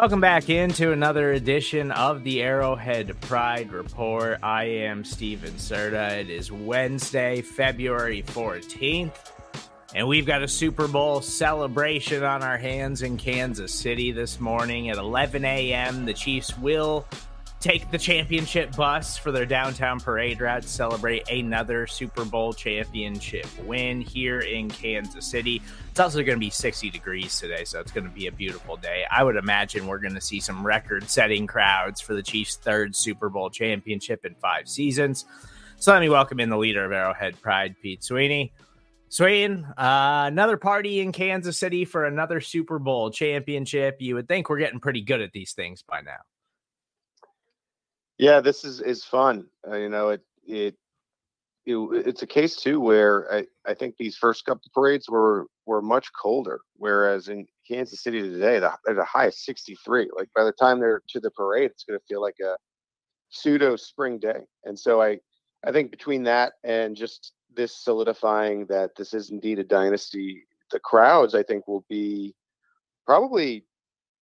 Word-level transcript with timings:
Welcome 0.00 0.20
back 0.20 0.48
into 0.48 0.92
another 0.92 1.32
edition 1.32 1.90
of 1.90 2.22
the 2.22 2.40
Arrowhead 2.40 3.20
Pride 3.22 3.72
Report. 3.72 4.38
I 4.44 4.62
am 4.62 5.04
Stephen 5.04 5.54
Serda. 5.54 6.20
It 6.20 6.30
is 6.30 6.52
Wednesday, 6.52 7.42
February 7.42 8.22
14th, 8.22 9.12
and 9.96 10.06
we've 10.06 10.24
got 10.24 10.44
a 10.44 10.46
Super 10.46 10.86
Bowl 10.86 11.20
celebration 11.20 12.22
on 12.22 12.44
our 12.44 12.56
hands 12.56 13.02
in 13.02 13.16
Kansas 13.16 13.74
City 13.74 14.12
this 14.12 14.38
morning 14.38 14.88
at 14.88 14.98
11 14.98 15.44
a.m. 15.44 16.04
The 16.04 16.14
Chiefs 16.14 16.56
will 16.56 17.04
take 17.60 17.90
the 17.90 17.98
championship 17.98 18.74
bus 18.76 19.16
for 19.16 19.32
their 19.32 19.46
downtown 19.46 19.98
parade 19.98 20.40
route 20.40 20.62
to 20.62 20.68
celebrate 20.68 21.28
another 21.28 21.86
Super 21.86 22.24
Bowl 22.24 22.52
championship 22.52 23.46
win 23.64 24.00
here 24.00 24.40
in 24.40 24.68
Kansas 24.68 25.26
City. 25.26 25.60
It's 25.90 25.98
also 25.98 26.22
going 26.22 26.36
to 26.36 26.40
be 26.40 26.50
60 26.50 26.88
degrees 26.90 27.38
today, 27.38 27.64
so 27.64 27.80
it's 27.80 27.90
going 27.90 28.04
to 28.04 28.10
be 28.10 28.28
a 28.28 28.32
beautiful 28.32 28.76
day. 28.76 29.04
I 29.10 29.24
would 29.24 29.36
imagine 29.36 29.86
we're 29.86 29.98
going 29.98 30.14
to 30.14 30.20
see 30.20 30.38
some 30.38 30.64
record 30.64 31.08
setting 31.10 31.46
crowds 31.48 32.00
for 32.00 32.14
the 32.14 32.22
Chiefs' 32.22 32.56
third 32.56 32.94
Super 32.94 33.28
Bowl 33.28 33.50
championship 33.50 34.24
in 34.24 34.34
five 34.36 34.68
seasons. 34.68 35.24
So 35.78 35.92
let 35.92 36.00
me 36.00 36.08
welcome 36.08 36.38
in 36.40 36.50
the 36.50 36.58
leader 36.58 36.84
of 36.84 36.92
Arrowhead 36.92 37.40
Pride, 37.40 37.74
Pete 37.82 38.04
Sweeney. 38.04 38.52
Sween, 39.10 39.64
uh, 39.76 40.24
another 40.26 40.58
party 40.58 41.00
in 41.00 41.12
Kansas 41.12 41.58
City 41.58 41.84
for 41.84 42.04
another 42.04 42.40
Super 42.40 42.78
Bowl 42.78 43.10
championship. 43.10 43.96
You 44.00 44.14
would 44.16 44.28
think 44.28 44.48
we're 44.48 44.58
getting 44.58 44.80
pretty 44.80 45.00
good 45.00 45.22
at 45.22 45.32
these 45.32 45.54
things 45.54 45.82
by 45.82 46.02
now. 46.02 46.18
Yeah, 48.18 48.40
this 48.40 48.64
is 48.64 48.80
is 48.80 49.04
fun. 49.04 49.46
Uh, 49.66 49.76
you 49.76 49.88
know, 49.88 50.10
it, 50.10 50.22
it 50.46 50.74
it 51.66 51.76
it's 52.06 52.22
a 52.22 52.26
case 52.26 52.56
too 52.56 52.80
where 52.80 53.32
I, 53.32 53.46
I 53.66 53.74
think 53.74 53.96
these 53.96 54.16
first 54.16 54.44
couple 54.44 54.70
parades 54.74 55.08
were 55.08 55.46
were 55.66 55.82
much 55.82 56.08
colder, 56.20 56.60
whereas 56.76 57.28
in 57.28 57.46
Kansas 57.68 58.02
City 58.02 58.22
today, 58.22 58.58
the, 58.58 58.72
the 58.86 59.04
high 59.04 59.26
is 59.28 59.44
63. 59.44 60.10
Like 60.16 60.28
by 60.34 60.44
the 60.44 60.52
time 60.52 60.80
they're 60.80 61.02
to 61.10 61.20
the 61.20 61.30
parade, 61.30 61.70
it's 61.70 61.84
going 61.84 61.98
to 61.98 62.04
feel 62.06 62.22
like 62.22 62.38
a 62.42 62.56
pseudo 63.30 63.76
spring 63.76 64.18
day. 64.18 64.40
And 64.64 64.78
so 64.78 65.00
I 65.02 65.18
I 65.64 65.72
think 65.72 65.90
between 65.90 66.24
that 66.24 66.54
and 66.64 66.96
just 66.96 67.32
this 67.54 67.84
solidifying 67.84 68.66
that 68.66 68.90
this 68.96 69.14
is 69.14 69.30
indeed 69.30 69.58
a 69.58 69.64
dynasty, 69.64 70.44
the 70.72 70.80
crowds 70.80 71.34
I 71.34 71.42
think 71.42 71.68
will 71.68 71.84
be 71.88 72.34
probably 73.06 73.64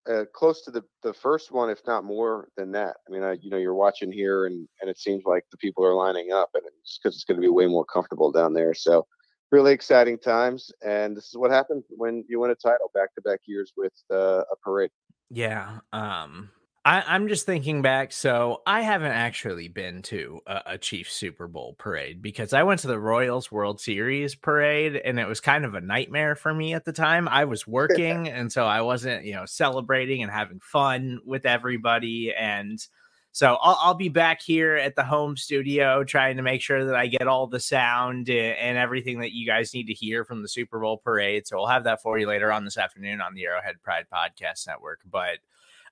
uh, 0.09 0.25
close 0.33 0.63
to 0.63 0.71
the 0.71 0.83
the 1.01 1.13
first 1.13 1.51
one, 1.51 1.69
if 1.69 1.79
not 1.87 2.03
more 2.03 2.49
than 2.57 2.71
that. 2.71 2.97
I 3.07 3.11
mean, 3.11 3.23
I, 3.23 3.33
you 3.41 3.49
know, 3.49 3.57
you're 3.57 3.73
watching 3.73 4.11
here, 4.11 4.45
and 4.45 4.67
and 4.81 4.89
it 4.89 4.97
seems 4.97 5.23
like 5.25 5.45
the 5.51 5.57
people 5.57 5.85
are 5.85 5.95
lining 5.95 6.31
up, 6.31 6.49
and 6.53 6.63
it's 6.81 6.99
because 7.01 7.15
it's 7.15 7.23
going 7.23 7.37
to 7.37 7.41
be 7.41 7.49
way 7.49 7.67
more 7.67 7.85
comfortable 7.85 8.31
down 8.31 8.53
there. 8.53 8.73
So, 8.73 9.05
really 9.51 9.73
exciting 9.73 10.19
times, 10.19 10.71
and 10.85 11.15
this 11.15 11.27
is 11.27 11.37
what 11.37 11.51
happens 11.51 11.85
when 11.89 12.25
you 12.27 12.39
win 12.39 12.51
a 12.51 12.55
title 12.55 12.91
back 12.93 13.13
to 13.15 13.21
back 13.21 13.39
years 13.45 13.73
with 13.77 13.93
uh, 14.11 14.43
a 14.51 14.55
parade. 14.63 14.91
Yeah. 15.29 15.79
Um, 15.93 16.49
I, 16.85 17.15
am 17.15 17.29
just 17.29 17.45
thinking 17.45 17.81
back. 17.81 18.11
So 18.11 18.61
I 18.67 18.81
haven't 18.81 19.13
actually 19.13 19.69
been 19.69 20.01
to 20.03 20.41
a, 20.45 20.61
a 20.65 20.77
Chiefs 20.77 21.13
Super 21.13 21.47
Bowl 21.47 21.75
parade 21.77 22.21
because 22.21 22.51
I 22.51 22.63
went 22.63 22.81
to 22.81 22.87
the 22.87 22.99
Royals 22.99 23.51
World 23.51 23.79
Series 23.79 24.35
parade 24.35 24.97
and 24.97 25.17
it 25.17 25.27
was 25.27 25.39
kind 25.39 25.63
of 25.63 25.75
a 25.75 25.81
nightmare 25.81 26.35
for 26.35 26.53
me 26.53 26.73
at 26.73 26.83
the 26.83 26.91
time. 26.91 27.29
I 27.29 27.45
was 27.45 27.65
working 27.67 28.27
and 28.27 28.51
so 28.51 28.65
I 28.65 28.81
wasn't, 28.81 29.23
you 29.23 29.33
know, 29.33 29.45
celebrating 29.45 30.23
and 30.23 30.31
having 30.31 30.59
fun 30.59 31.19
with 31.25 31.45
everybody. 31.45 32.33
And 32.33 32.85
so 33.31 33.57
I'll, 33.61 33.79
I'll 33.81 33.93
be 33.93 34.09
back 34.09 34.41
here 34.41 34.75
at 34.75 34.97
the 34.97 35.05
home 35.05 35.37
studio 35.37 36.03
trying 36.03 36.35
to 36.35 36.43
make 36.43 36.61
sure 36.61 36.83
that 36.83 36.95
I 36.95 37.07
get 37.07 37.27
all 37.27 37.47
the 37.47 37.61
sound 37.61 38.27
and, 38.27 38.57
and 38.57 38.77
everything 38.77 39.21
that 39.21 39.31
you 39.31 39.45
guys 39.45 39.73
need 39.73 39.87
to 39.87 39.93
hear 39.93 40.25
from 40.25 40.41
the 40.41 40.49
Super 40.49 40.81
Bowl 40.81 40.97
parade. 40.97 41.47
So 41.47 41.55
we'll 41.55 41.67
have 41.67 41.85
that 41.85 42.01
for 42.01 42.19
you 42.19 42.27
later 42.27 42.51
on 42.51 42.65
this 42.65 42.77
afternoon 42.77 43.21
on 43.21 43.35
the 43.35 43.45
Arrowhead 43.45 43.81
Pride 43.81 44.05
Podcast 44.13 44.67
Network. 44.67 44.99
But 45.09 45.39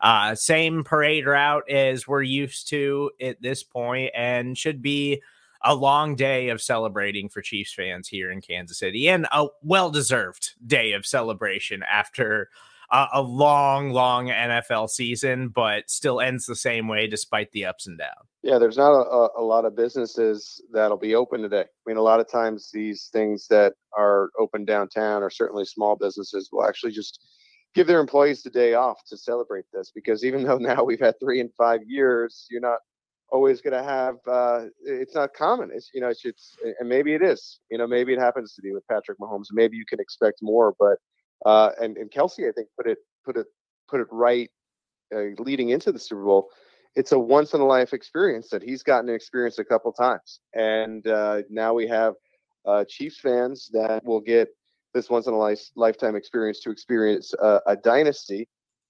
uh, 0.01 0.35
same 0.35 0.83
parade 0.83 1.25
route 1.25 1.69
as 1.69 2.07
we're 2.07 2.23
used 2.23 2.69
to 2.69 3.11
at 3.21 3.41
this 3.41 3.63
point, 3.63 4.11
and 4.15 4.57
should 4.57 4.81
be 4.81 5.21
a 5.63 5.75
long 5.75 6.15
day 6.15 6.49
of 6.49 6.61
celebrating 6.61 7.29
for 7.29 7.41
Chiefs 7.41 7.73
fans 7.73 8.07
here 8.07 8.31
in 8.31 8.41
Kansas 8.41 8.79
City, 8.79 9.07
and 9.07 9.27
a 9.31 9.47
well-deserved 9.61 10.53
day 10.65 10.93
of 10.93 11.05
celebration 11.05 11.83
after 11.83 12.49
a, 12.91 13.07
a 13.13 13.21
long, 13.21 13.91
long 13.91 14.27
NFL 14.27 14.89
season, 14.89 15.49
but 15.49 15.89
still 15.89 16.19
ends 16.19 16.45
the 16.45 16.55
same 16.55 16.87
way 16.87 17.07
despite 17.07 17.51
the 17.51 17.65
ups 17.65 17.87
and 17.87 17.97
downs. 17.97 18.27
Yeah, 18.43 18.57
there's 18.57 18.77
not 18.77 18.91
a, 18.91 19.29
a, 19.39 19.43
lot 19.43 19.65
of 19.65 19.75
businesses 19.75 20.61
that'll 20.73 20.97
be 20.97 21.13
open 21.13 21.41
today. 21.41 21.61
I 21.61 21.83
mean, 21.85 21.97
a 21.97 22.01
lot 22.01 22.19
of 22.19 22.27
times 22.29 22.71
these 22.73 23.09
things 23.13 23.47
that 23.49 23.73
are 23.95 24.29
open 24.39 24.65
downtown, 24.65 25.21
or 25.21 25.29
certainly 25.29 25.63
small 25.65 25.95
businesses, 25.95 26.49
will 26.51 26.65
actually 26.65 26.91
just 26.91 27.23
give 27.73 27.87
their 27.87 27.99
employees 27.99 28.43
the 28.43 28.49
day 28.49 28.73
off 28.73 29.03
to 29.05 29.17
celebrate 29.17 29.65
this 29.73 29.91
because 29.93 30.23
even 30.23 30.43
though 30.47 30.57
now 30.57 30.83
we've 30.83 30.99
had 30.99 31.19
three 31.19 31.39
and 31.39 31.51
five 31.57 31.81
years, 31.85 32.47
you're 32.49 32.61
not 32.61 32.79
always 33.31 33.61
going 33.61 33.73
to 33.73 33.83
have. 33.83 34.15
Uh, 34.27 34.65
it's 34.83 35.15
not 35.15 35.33
common. 35.33 35.71
It's 35.73 35.89
you 35.93 36.01
know 36.01 36.09
it's, 36.09 36.25
it's 36.25 36.55
and 36.79 36.87
maybe 36.87 37.13
it 37.13 37.21
is. 37.21 37.59
You 37.69 37.77
know 37.77 37.87
maybe 37.87 38.13
it 38.13 38.19
happens 38.19 38.53
to 38.55 38.61
be 38.61 38.73
with 38.73 38.87
Patrick 38.87 39.17
Mahomes. 39.19 39.47
Maybe 39.51 39.77
you 39.77 39.85
can 39.85 39.99
expect 39.99 40.39
more, 40.41 40.73
but 40.79 40.97
uh, 41.45 41.71
and 41.81 41.97
and 41.97 42.11
Kelce 42.11 42.47
I 42.47 42.51
think 42.51 42.67
put 42.77 42.87
it 42.87 42.97
put 43.25 43.37
it 43.37 43.47
put 43.89 44.01
it 44.01 44.07
right 44.11 44.49
uh, 45.15 45.33
leading 45.39 45.69
into 45.69 45.91
the 45.91 45.99
Super 45.99 46.23
Bowl. 46.23 46.49
It's 46.95 47.13
a 47.13 47.19
once 47.19 47.53
in 47.53 47.61
a 47.61 47.65
life 47.65 47.93
experience 47.93 48.49
that 48.49 48.61
he's 48.61 48.83
gotten 48.83 49.07
to 49.07 49.13
experience 49.13 49.59
a 49.59 49.63
couple 49.63 49.93
times, 49.93 50.41
and 50.53 51.07
uh, 51.07 51.43
now 51.49 51.73
we 51.73 51.87
have 51.87 52.15
uh, 52.65 52.83
Chiefs 52.87 53.19
fans 53.19 53.69
that 53.71 54.03
will 54.03 54.19
get 54.19 54.49
this 54.93 55.09
once 55.09 55.27
in 55.27 55.33
a 55.33 55.37
life, 55.37 55.61
lifetime 55.75 56.15
experience 56.15 56.59
to 56.61 56.71
experience 56.71 57.33
a 57.65 57.75
dynasty. 57.75 58.47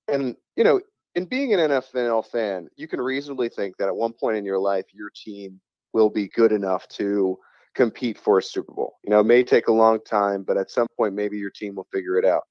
And, 0.08 0.36
you 0.56 0.64
know, 0.64 0.82
in 1.16 1.26
being 1.26 1.54
an 1.54 1.60
NFL 1.60 2.28
fan, 2.28 2.68
you 2.78 2.88
can 2.88 3.02
reasonably 3.02 3.50
think 3.50 3.78
that 3.78 3.88
at 3.88 3.96
one 3.96 4.14
point 4.14 4.38
in 4.38 4.46
your 4.46 4.60
life, 4.60 4.86
your 4.94 5.12
team 5.16 5.60
will 5.94 6.10
be 6.10 6.30
good 6.30 6.52
enough 6.52 6.88
to 6.90 7.38
compete 7.76 8.18
for 8.18 8.38
a 8.38 8.44
Super 8.44 8.74
Bowl. 8.74 8.98
You 9.04 9.12
know, 9.12 9.20
it 9.20 9.26
may 9.26 9.44
take 9.44 9.68
a 9.68 9.74
long 9.74 10.00
time, 10.06 10.44
but 10.44 10.58
at 10.58 10.72
some 10.72 10.88
point, 10.98 11.14
maybe 11.14 11.38
your 11.38 11.52
team 11.52 11.76
will 11.76 11.88
figure 11.92 12.18
it 12.18 12.26
out. 12.26 12.44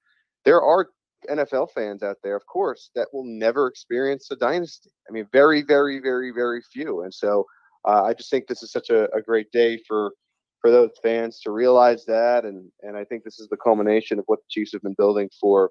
There 0.45 0.63
are 0.63 0.89
NFL 1.29 1.71
fans 1.73 2.03
out 2.03 2.17
there, 2.23 2.37
of 2.37 2.47
course, 2.47 2.91
that 2.95 3.09
will 3.13 3.25
never 3.25 3.67
experience 3.67 4.31
a 4.31 4.37
dynasty. 4.37 4.91
I 5.09 5.13
mean, 5.13 5.27
very, 5.33 5.63
very, 5.63 6.01
very, 6.01 6.31
very 6.31 6.63
few. 6.73 7.03
And 7.03 7.13
so 7.13 7.45
uh, 7.87 8.05
I 8.05 8.15
just 8.15 8.31
think 8.31 8.47
this 8.47 8.63
is 8.63 8.73
such 8.73 8.91
a, 8.91 9.13
a 9.15 9.21
great 9.21 9.51
day 9.53 9.83
for 9.87 10.13
for 10.61 10.71
those 10.71 10.91
fans 11.03 11.41
to 11.41 11.51
realize 11.51 12.05
that. 12.07 12.45
And 12.45 12.71
and 12.83 12.97
I 12.97 13.05
think 13.05 13.25
this 13.25 13.41
is 13.41 13.49
the 13.49 13.57
culmination 13.57 14.19
of 14.19 14.25
what 14.27 14.41
the 14.41 14.49
Chiefs 14.49 14.73
have 14.73 14.83
been 14.83 14.95
building 14.97 15.31
for 15.41 15.71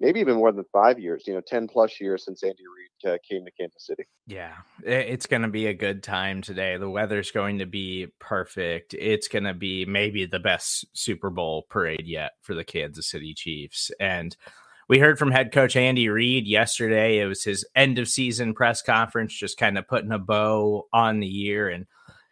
maybe 0.00 0.20
even 0.20 0.36
more 0.36 0.52
than 0.52 0.64
five 0.72 0.98
years. 0.98 1.24
You 1.26 1.34
know, 1.34 1.42
ten 1.46 1.68
plus 1.68 2.00
years 2.00 2.24
since 2.24 2.42
Andy 2.42 2.64
Reid 2.64 3.14
uh, 3.14 3.18
came 3.28 3.44
to 3.44 3.50
Kansas 3.58 3.86
City. 3.86 4.04
Yeah, 4.26 4.54
it's 4.84 5.26
going 5.26 5.42
to 5.42 5.48
be 5.48 5.66
a 5.66 5.74
good 5.74 6.02
time 6.02 6.42
today. 6.42 6.76
The 6.76 6.90
weather's 6.90 7.30
going 7.30 7.58
to 7.58 7.66
be 7.66 8.08
perfect. 8.18 8.94
It's 8.94 9.28
going 9.28 9.44
to 9.44 9.54
be 9.54 9.84
maybe 9.84 10.26
the 10.26 10.40
best 10.40 10.86
Super 10.92 11.30
Bowl 11.30 11.66
parade 11.68 12.06
yet 12.06 12.32
for 12.42 12.54
the 12.54 12.64
Kansas 12.64 13.10
City 13.10 13.34
Chiefs 13.34 13.90
and 14.00 14.36
we 14.88 14.98
heard 14.98 15.18
from 15.18 15.30
head 15.30 15.52
coach 15.52 15.76
Andy 15.76 16.08
Reid 16.08 16.46
yesterday. 16.46 17.18
It 17.18 17.26
was 17.26 17.44
his 17.44 17.66
end 17.76 17.98
of 17.98 18.08
season 18.08 18.54
press 18.54 18.80
conference, 18.80 19.34
just 19.34 19.58
kind 19.58 19.76
of 19.76 19.86
putting 19.86 20.12
a 20.12 20.18
bow 20.18 20.88
on 20.94 21.20
the 21.20 21.26
year 21.26 21.68
and, 21.68 21.86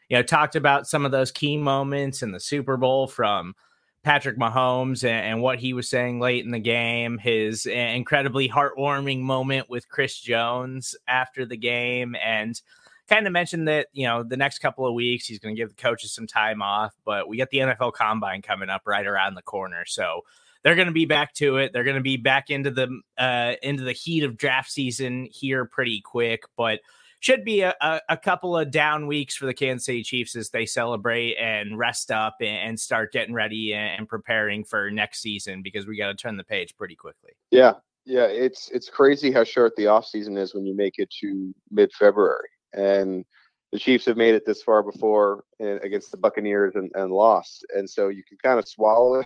you 0.08 0.16
know, 0.16 0.22
talked 0.22 0.56
about 0.56 0.86
some 0.86 1.04
of 1.04 1.12
those 1.12 1.30
key 1.30 1.56
moments 1.56 2.22
in 2.22 2.32
the 2.32 2.40
Super 2.40 2.76
Bowl 2.76 3.06
from 3.06 3.54
Patrick 4.02 4.38
Mahomes 4.38 5.02
and, 5.02 5.26
and 5.26 5.42
what 5.42 5.58
he 5.58 5.72
was 5.72 5.88
saying 5.88 6.20
late 6.20 6.44
in 6.44 6.52
the 6.52 6.60
game, 6.60 7.18
his 7.18 7.66
incredibly 7.66 8.48
heartwarming 8.48 9.20
moment 9.20 9.68
with 9.68 9.88
Chris 9.88 10.18
Jones 10.20 10.94
after 11.08 11.44
the 11.44 11.56
game, 11.56 12.14
and 12.24 12.60
kind 13.08 13.26
of 13.26 13.32
mentioned 13.32 13.68
that 13.68 13.88
you 13.92 14.06
know 14.06 14.22
the 14.22 14.36
next 14.36 14.60
couple 14.60 14.86
of 14.86 14.94
weeks 14.94 15.26
he's 15.26 15.38
going 15.38 15.54
to 15.54 15.60
give 15.60 15.70
the 15.70 15.82
coaches 15.82 16.12
some 16.12 16.26
time 16.26 16.62
off, 16.62 16.94
but 17.04 17.28
we 17.28 17.36
got 17.36 17.50
the 17.50 17.58
NFL 17.58 17.94
Combine 17.94 18.42
coming 18.42 18.70
up 18.70 18.82
right 18.86 19.06
around 19.06 19.34
the 19.34 19.42
corner, 19.42 19.84
so 19.84 20.20
they're 20.62 20.76
going 20.76 20.86
to 20.86 20.92
be 20.92 21.06
back 21.06 21.34
to 21.34 21.58
it. 21.58 21.72
They're 21.72 21.84
going 21.84 21.96
to 21.96 22.02
be 22.02 22.16
back 22.16 22.48
into 22.48 22.70
the 22.70 23.00
uh, 23.18 23.54
into 23.62 23.82
the 23.82 23.92
heat 23.92 24.22
of 24.22 24.36
draft 24.36 24.70
season 24.70 25.26
here 25.32 25.64
pretty 25.64 26.00
quick, 26.00 26.44
but 26.56 26.78
should 27.26 27.44
be 27.44 27.62
a, 27.62 27.74
a, 27.80 28.00
a, 28.10 28.16
couple 28.16 28.56
of 28.56 28.70
down 28.70 29.08
weeks 29.08 29.34
for 29.34 29.46
the 29.46 29.54
Kansas 29.54 29.84
City 29.84 30.04
Chiefs 30.04 30.36
as 30.36 30.50
they 30.50 30.64
celebrate 30.64 31.34
and 31.34 31.76
rest 31.76 32.12
up 32.12 32.36
and, 32.40 32.78
start 32.78 33.12
getting 33.12 33.34
ready 33.34 33.74
and, 33.74 34.08
preparing 34.08 34.62
for 34.62 34.92
next 34.92 35.22
season 35.22 35.60
because 35.60 35.88
we 35.88 35.96
got 35.96 36.06
to 36.06 36.14
turn 36.14 36.36
the 36.36 36.44
page 36.44 36.76
pretty 36.76 36.94
quickly. 36.94 37.32
Yeah, 37.50 37.72
yeah, 38.04 38.26
it's 38.26 38.70
it's 38.70 38.88
crazy 38.88 39.32
how 39.32 39.42
short 39.42 39.74
the 39.74 39.88
off 39.88 40.06
season 40.06 40.36
is 40.36 40.54
when 40.54 40.64
you 40.64 40.76
make 40.76 40.98
it 40.98 41.10
to 41.20 41.52
mid 41.68 41.92
February, 41.94 42.48
and 42.74 43.24
the 43.72 43.78
Chiefs 43.80 44.04
have 44.04 44.16
made 44.16 44.36
it 44.36 44.46
this 44.46 44.62
far 44.62 44.84
before 44.84 45.42
against 45.58 46.12
the 46.12 46.16
Buccaneers 46.16 46.76
and, 46.76 46.92
and 46.94 47.10
lost, 47.10 47.66
and 47.74 47.90
so 47.90 48.06
you 48.06 48.22
can 48.22 48.38
kind 48.40 48.60
of 48.60 48.68
swallow 48.68 49.24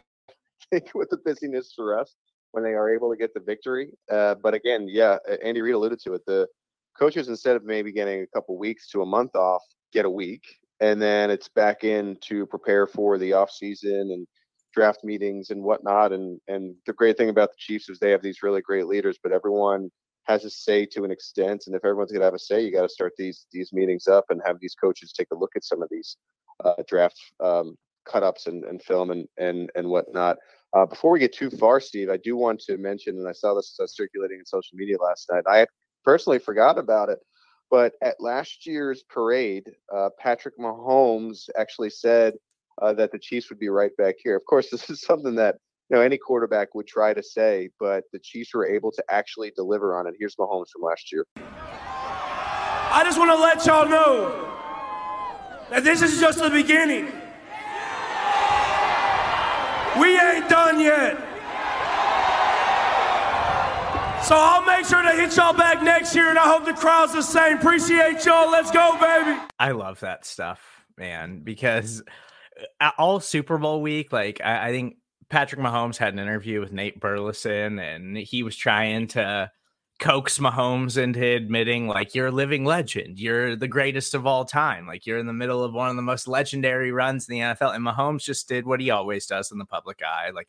it 0.72 0.90
with 0.94 1.10
the 1.10 1.18
busyness 1.18 1.74
for 1.76 1.98
us 1.98 2.14
when 2.52 2.64
they 2.64 2.72
are 2.72 2.88
able 2.88 3.10
to 3.10 3.16
get 3.16 3.34
the 3.34 3.40
victory. 3.40 3.90
Uh, 4.10 4.36
but 4.36 4.54
again, 4.54 4.86
yeah, 4.88 5.18
Andy 5.44 5.60
Reid 5.60 5.74
alluded 5.74 6.00
to 6.00 6.14
it. 6.14 6.22
The 6.26 6.48
coaches, 6.98 7.28
instead 7.28 7.56
of 7.56 7.64
maybe 7.64 7.92
getting 7.92 8.22
a 8.22 8.26
couple 8.26 8.58
weeks 8.58 8.88
to 8.90 9.02
a 9.02 9.06
month 9.06 9.34
off, 9.34 9.62
get 9.92 10.04
a 10.04 10.10
week, 10.10 10.42
and 10.80 11.00
then 11.00 11.30
it's 11.30 11.48
back 11.48 11.84
in 11.84 12.16
to 12.22 12.46
prepare 12.46 12.86
for 12.86 13.18
the 13.18 13.32
off 13.32 13.50
season 13.50 14.10
and 14.12 14.26
draft 14.72 15.04
meetings 15.04 15.50
and 15.50 15.62
whatnot. 15.62 16.12
And 16.12 16.40
and 16.48 16.74
the 16.86 16.92
great 16.92 17.16
thing 17.16 17.28
about 17.28 17.50
the 17.50 17.56
Chiefs 17.58 17.88
is 17.88 17.98
they 17.98 18.10
have 18.10 18.22
these 18.22 18.42
really 18.42 18.60
great 18.60 18.86
leaders, 18.86 19.18
but 19.22 19.32
everyone 19.32 19.90
has 20.24 20.44
a 20.44 20.50
say 20.50 20.86
to 20.86 21.04
an 21.04 21.10
extent. 21.10 21.64
And 21.66 21.74
if 21.74 21.84
everyone's 21.84 22.12
gonna 22.12 22.24
have 22.24 22.34
a 22.34 22.38
say, 22.38 22.62
you 22.62 22.72
got 22.72 22.82
to 22.82 22.88
start 22.88 23.12
these 23.18 23.46
these 23.52 23.72
meetings 23.72 24.06
up 24.06 24.26
and 24.30 24.40
have 24.44 24.58
these 24.60 24.74
coaches 24.74 25.12
take 25.12 25.28
a 25.32 25.36
look 25.36 25.52
at 25.56 25.64
some 25.64 25.82
of 25.82 25.88
these 25.90 26.16
uh, 26.64 26.74
draft 26.86 27.18
um, 27.40 27.76
cut 28.06 28.22
ups 28.22 28.46
and, 28.46 28.64
and 28.64 28.82
film 28.82 29.10
and 29.10 29.26
and 29.38 29.70
and 29.74 29.88
whatnot. 29.88 30.36
Uh, 30.72 30.86
before 30.86 31.10
we 31.10 31.18
get 31.18 31.34
too 31.34 31.50
far, 31.50 31.80
Steve, 31.80 32.10
I 32.10 32.16
do 32.16 32.36
want 32.36 32.60
to 32.60 32.78
mention, 32.78 33.18
and 33.18 33.28
I 33.28 33.32
saw 33.32 33.54
this 33.54 33.76
uh, 33.82 33.86
circulating 33.88 34.38
in 34.38 34.46
social 34.46 34.76
media 34.76 34.96
last 34.98 35.28
night. 35.30 35.42
I 35.48 35.66
personally 36.04 36.38
forgot 36.38 36.78
about 36.78 37.08
it, 37.08 37.18
but 37.70 37.92
at 38.02 38.20
last 38.20 38.66
year's 38.66 39.04
parade, 39.04 39.70
uh, 39.94 40.10
Patrick 40.18 40.58
Mahomes 40.58 41.48
actually 41.56 41.90
said 41.90 42.34
uh, 42.82 42.92
that 42.94 43.12
the 43.12 43.18
Chiefs 43.18 43.48
would 43.50 43.58
be 43.58 43.68
right 43.68 43.96
back 43.96 44.16
here. 44.22 44.36
Of 44.36 44.44
course, 44.44 44.70
this 44.72 44.90
is 44.90 45.02
something 45.02 45.34
that 45.36 45.56
you 45.88 45.96
know 45.96 46.02
any 46.02 46.18
quarterback 46.18 46.74
would 46.74 46.86
try 46.86 47.14
to 47.14 47.22
say, 47.22 47.70
but 47.78 48.04
the 48.12 48.18
Chiefs 48.18 48.54
were 48.54 48.66
able 48.66 48.92
to 48.92 49.04
actually 49.08 49.52
deliver 49.56 49.98
on 49.98 50.06
it. 50.06 50.14
Here's 50.18 50.36
Mahomes 50.36 50.70
from 50.72 50.82
last 50.82 51.12
year. 51.12 51.26
I 52.92 53.02
just 53.04 53.18
want 53.18 53.30
to 53.30 53.36
let 53.36 53.64
y'all 53.66 53.88
know 53.88 54.48
that 55.70 55.84
this 55.84 56.02
is 56.02 56.20
just 56.20 56.40
the 56.40 56.50
beginning. 56.50 57.06
We 60.00 60.18
ain't 60.18 60.48
done 60.48 60.80
yet. 60.80 61.29
So 64.24 64.36
I'll 64.36 64.64
make 64.64 64.86
sure 64.86 65.02
to 65.02 65.12
hit 65.12 65.36
y'all 65.36 65.52
back 65.52 65.82
next 65.82 66.14
year, 66.14 66.30
and 66.30 66.38
I 66.38 66.46
hope 66.46 66.64
the 66.64 66.72
crowd's 66.72 67.12
the 67.12 67.22
same. 67.22 67.58
Appreciate 67.58 68.24
y'all. 68.24 68.50
Let's 68.50 68.70
go, 68.70 68.96
baby. 69.00 69.40
I 69.58 69.72
love 69.72 70.00
that 70.00 70.24
stuff, 70.24 70.60
man, 70.96 71.40
because 71.40 72.02
uh, 72.80 72.90
all 72.98 73.18
Super 73.20 73.58
Bowl 73.58 73.82
week, 73.82 74.12
like 74.12 74.40
I, 74.44 74.68
I 74.68 74.70
think 74.70 74.96
Patrick 75.30 75.60
Mahomes 75.60 75.96
had 75.96 76.12
an 76.12 76.18
interview 76.18 76.60
with 76.60 76.72
Nate 76.72 77.00
Burleson, 77.00 77.78
and 77.78 78.16
he 78.16 78.42
was 78.42 78.56
trying 78.56 79.08
to 79.08 79.50
coax 80.00 80.38
Mahomes 80.38 80.96
into 80.96 81.24
admitting 81.24 81.86
like 81.86 82.14
you're 82.14 82.28
a 82.28 82.32
living 82.32 82.64
legend. 82.64 83.18
You're 83.18 83.54
the 83.54 83.68
greatest 83.68 84.14
of 84.14 84.26
all 84.26 84.44
time. 84.44 84.86
Like 84.86 85.06
you're 85.06 85.18
in 85.18 85.26
the 85.26 85.32
middle 85.32 85.62
of 85.62 85.74
one 85.74 85.90
of 85.90 85.96
the 85.96 86.02
most 86.02 86.26
legendary 86.26 86.90
runs 86.90 87.28
in 87.28 87.34
the 87.34 87.40
NFL. 87.40 87.74
And 87.74 87.86
Mahomes 87.86 88.24
just 88.24 88.48
did 88.48 88.64
what 88.64 88.80
he 88.80 88.90
always 88.90 89.26
does 89.26 89.52
in 89.52 89.58
the 89.58 89.66
public 89.66 90.00
eye. 90.02 90.30
Like 90.30 90.48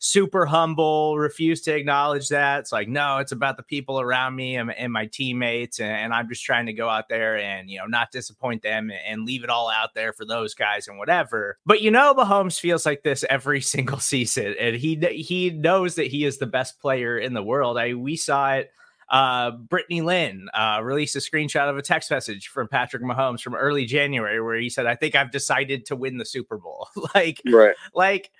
super 0.00 0.46
humble, 0.46 1.18
refused 1.18 1.64
to 1.64 1.76
acknowledge 1.76 2.30
that. 2.30 2.60
It's 2.60 2.72
like, 2.72 2.88
no, 2.88 3.18
it's 3.18 3.32
about 3.32 3.58
the 3.58 3.62
people 3.62 4.00
around 4.00 4.34
me 4.34 4.56
and, 4.56 4.72
and 4.72 4.92
my 4.92 5.06
teammates. 5.06 5.78
And, 5.78 5.92
and, 5.92 6.14
I'm 6.14 6.26
just 6.26 6.42
trying 6.42 6.66
to 6.66 6.72
go 6.72 6.88
out 6.88 7.08
there 7.08 7.38
and, 7.38 7.70
you 7.70 7.78
know, 7.78 7.84
not 7.84 8.10
disappoint 8.10 8.62
them 8.62 8.90
and, 8.90 9.00
and 9.06 9.24
leave 9.26 9.44
it 9.44 9.50
all 9.50 9.70
out 9.70 9.94
there 9.94 10.14
for 10.14 10.24
those 10.24 10.54
guys 10.54 10.88
and 10.88 10.98
whatever. 10.98 11.58
But, 11.66 11.82
you 11.82 11.90
know, 11.90 12.14
Mahomes 12.14 12.58
feels 12.58 12.86
like 12.86 13.02
this 13.02 13.24
every 13.28 13.60
single 13.60 14.00
season. 14.00 14.54
And 14.58 14.74
he, 14.74 14.96
he 14.96 15.50
knows 15.50 15.96
that 15.96 16.06
he 16.06 16.24
is 16.24 16.38
the 16.38 16.46
best 16.46 16.80
player 16.80 17.18
in 17.18 17.34
the 17.34 17.42
world. 17.42 17.78
I, 17.78 17.92
we 17.94 18.16
saw 18.16 18.54
it 18.54 18.72
uh, 19.10 19.50
Brittany 19.50 20.02
Lynn 20.02 20.48
uh, 20.54 20.80
released 20.82 21.16
a 21.16 21.18
screenshot 21.18 21.68
of 21.68 21.76
a 21.76 21.82
text 21.82 22.10
message 22.12 22.46
from 22.46 22.68
Patrick 22.68 23.02
Mahomes 23.02 23.40
from 23.40 23.56
early 23.56 23.84
January 23.84 24.40
where 24.40 24.56
he 24.56 24.70
said, 24.70 24.86
"I 24.86 24.94
think 24.94 25.16
I've 25.16 25.32
decided 25.32 25.84
to 25.86 25.96
win 25.96 26.16
the 26.16 26.24
Super 26.24 26.56
Bowl." 26.58 26.88
like, 27.14 27.42
right. 27.50 27.74
like 27.92 28.30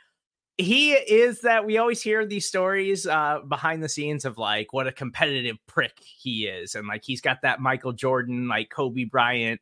he 0.60 0.92
is 0.92 1.40
that 1.42 1.64
we 1.64 1.78
always 1.78 2.02
hear 2.02 2.24
these 2.24 2.46
stories 2.46 3.06
uh, 3.06 3.40
behind 3.48 3.82
the 3.82 3.88
scenes 3.88 4.24
of 4.24 4.38
like 4.38 4.72
what 4.72 4.86
a 4.86 4.92
competitive 4.92 5.56
prick 5.66 5.98
he 6.00 6.46
is, 6.46 6.74
and 6.74 6.86
like 6.86 7.04
he's 7.04 7.20
got 7.20 7.42
that 7.42 7.60
Michael 7.60 7.92
Jordan, 7.92 8.48
like 8.48 8.70
Kobe 8.70 9.04
Bryant 9.04 9.60